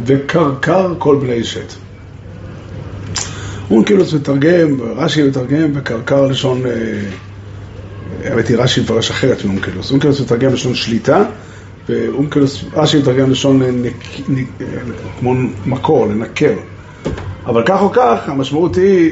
וקרקר 0.05 0.93
כל 0.97 1.15
בני 1.15 1.43
שת. 1.43 1.73
אונקלוס 3.71 4.13
מתרגם, 4.13 4.81
רש"י 4.95 5.23
מתרגם 5.23 5.71
וקרקר 5.73 6.27
לשון, 6.27 6.61
אה, 6.65 6.71
האמת 8.23 8.47
היא 8.47 8.57
רש"י 8.57 8.81
מפרש 8.81 9.11
אחרת 9.11 9.45
מאונקלוס. 9.45 9.91
אונקלוס 9.91 10.21
מתרגם 10.21 10.53
לשון 10.53 10.75
שליטה 10.75 11.23
ואונקלוס, 11.89 12.63
רש"י 12.73 12.99
מתרגם 12.99 13.31
לשון 13.31 13.61
נק, 13.61 14.05
נק, 14.29 14.47
כמו 15.19 15.33
מקור, 15.65 16.07
לנקר. 16.07 16.53
אבל 17.45 17.63
כך 17.65 17.81
או 17.81 17.91
כך, 17.91 18.29
המשמעות 18.29 18.75
היא 18.75 19.11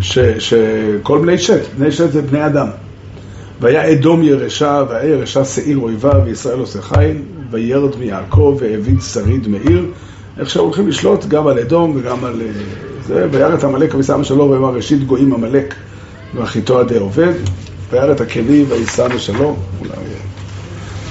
ש, 0.00 0.18
שכל 0.18 1.18
בני 1.18 1.38
שת, 1.38 1.62
בני 1.78 1.92
שת 1.92 2.12
זה 2.12 2.22
בני 2.22 2.46
אדם. 2.46 2.66
והיה 3.60 3.92
אדום 3.92 4.22
ירשה, 4.22 4.82
והיה 4.88 5.10
ירשה 5.10 5.44
שעיר 5.44 5.78
אויבה, 5.78 6.12
וישראל 6.24 6.58
עושה 6.58 6.82
חיל, 6.82 7.16
וירד 7.50 7.96
מיעקב, 7.98 8.56
והאביד 8.60 9.00
שריד 9.00 9.48
מעיר. 9.48 9.86
איך 10.38 10.50
שהולכים 10.50 10.88
לשלוט 10.88 11.24
גם 11.26 11.46
על 11.46 11.58
אדום 11.58 11.96
וגם 11.96 12.24
על 12.24 12.40
אה, 12.40 12.46
זה, 13.06 13.26
וירא 13.30 13.54
את 13.54 13.64
עמלק 13.64 13.94
ושם 13.94 14.24
שלום, 14.24 14.50
ואמר 14.50 14.74
ראשית 14.74 15.04
גויים 15.04 15.34
עמלק, 15.34 15.74
ואחיתו 16.34 16.80
עדי 16.80 16.98
עובד, 16.98 17.32
וירא 17.90 18.12
את 18.12 18.20
הקני 18.20 18.64
ויישא 18.68 19.08
בשלום, 19.08 19.56
אולי... 19.80 20.13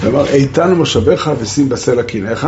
ואמר 0.03 0.25
איתן 0.25 0.73
מושבך 0.73 1.31
ושים 1.39 1.69
בסלע 1.69 2.03
קנאיך. 2.03 2.47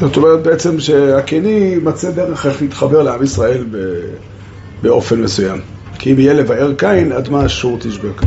זאת 0.00 0.16
אומרת 0.16 0.42
בעצם 0.42 0.80
שהקני 0.80 1.76
מצא 1.82 2.10
דרך 2.10 2.46
איך 2.46 2.62
להתחבר 2.62 3.02
לעם 3.02 3.22
ישראל 3.22 3.64
באופן 4.82 5.20
מסוים. 5.20 5.60
כי 5.98 6.12
אם 6.12 6.18
יהיה 6.18 6.32
לבאר 6.32 6.74
קין, 6.74 7.12
עד 7.12 7.28
מה 7.28 7.46
אשור 7.46 7.78
תשבק. 7.80 8.22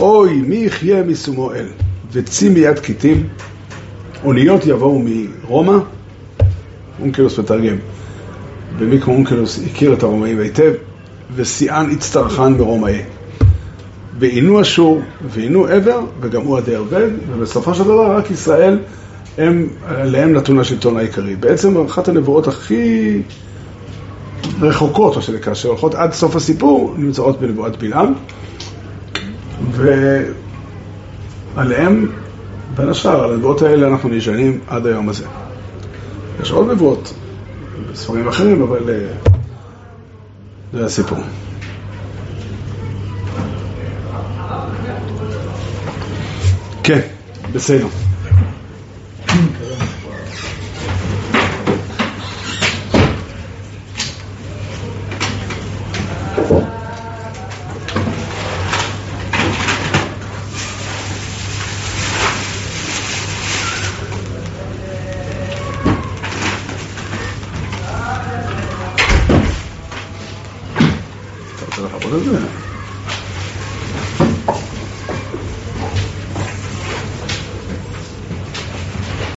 אוי, 0.00 0.32
מי 0.32 0.56
יחיה 0.56 1.02
משומו 1.02 1.52
אל, 1.52 1.66
וצי 2.12 2.48
מיד 2.48 2.78
כיתים, 2.78 3.28
אוניות 4.24 4.66
יבואו 4.66 5.02
מרומא, 5.04 5.78
אונקלוס 7.00 7.38
מתרגם, 7.38 7.76
ומי 8.78 9.00
כמו 9.00 9.14
אונקלוס 9.14 9.60
הכיר 9.66 9.92
את 9.92 10.02
הרומאים 10.02 10.38
היטב, 10.38 10.72
ושיאן 11.34 11.90
הצטרכן 11.90 12.56
ברומאי. 12.56 13.02
ועינו 14.22 14.60
אשור, 14.60 15.00
ועינו 15.28 15.66
עבר, 15.66 16.00
וגם 16.20 16.42
הוא 16.42 16.58
עדי 16.58 16.76
עובד, 16.76 17.08
ובסופו 17.30 17.74
של 17.74 17.84
דבר 17.84 18.16
רק 18.16 18.30
ישראל, 18.30 18.78
הם, 19.38 19.68
עליהם 19.86 20.32
נתון 20.32 20.58
השלטון 20.58 20.96
העיקרי. 20.96 21.36
בעצם 21.36 21.84
אחת 21.86 22.08
הנבואות 22.08 22.48
הכי 22.48 23.18
רחוקות, 24.60 25.16
או 25.16 25.22
שנקרא, 25.22 25.54
שהולכות 25.54 25.94
עד 25.94 26.12
סוף 26.12 26.36
הסיפור, 26.36 26.94
נמצאות 26.96 27.40
בנבואת 27.40 27.76
בלעם, 27.76 28.14
ועליהם, 31.54 32.08
בין 32.76 32.88
השאר, 32.88 33.24
על 33.24 33.32
הנבואות 33.32 33.62
האלה 33.62 33.88
אנחנו 33.88 34.08
נשענים 34.08 34.60
עד 34.68 34.86
היום 34.86 35.08
הזה. 35.08 35.24
יש 36.42 36.50
עוד 36.50 36.70
נבואות 36.70 37.14
בספרים 37.92 38.28
אחרים, 38.28 38.62
אבל 38.62 38.90
אה, 38.90 39.06
זה 40.72 40.84
הסיפור. 40.84 41.18
כן, 46.82 47.00
בסדר. 47.52 47.86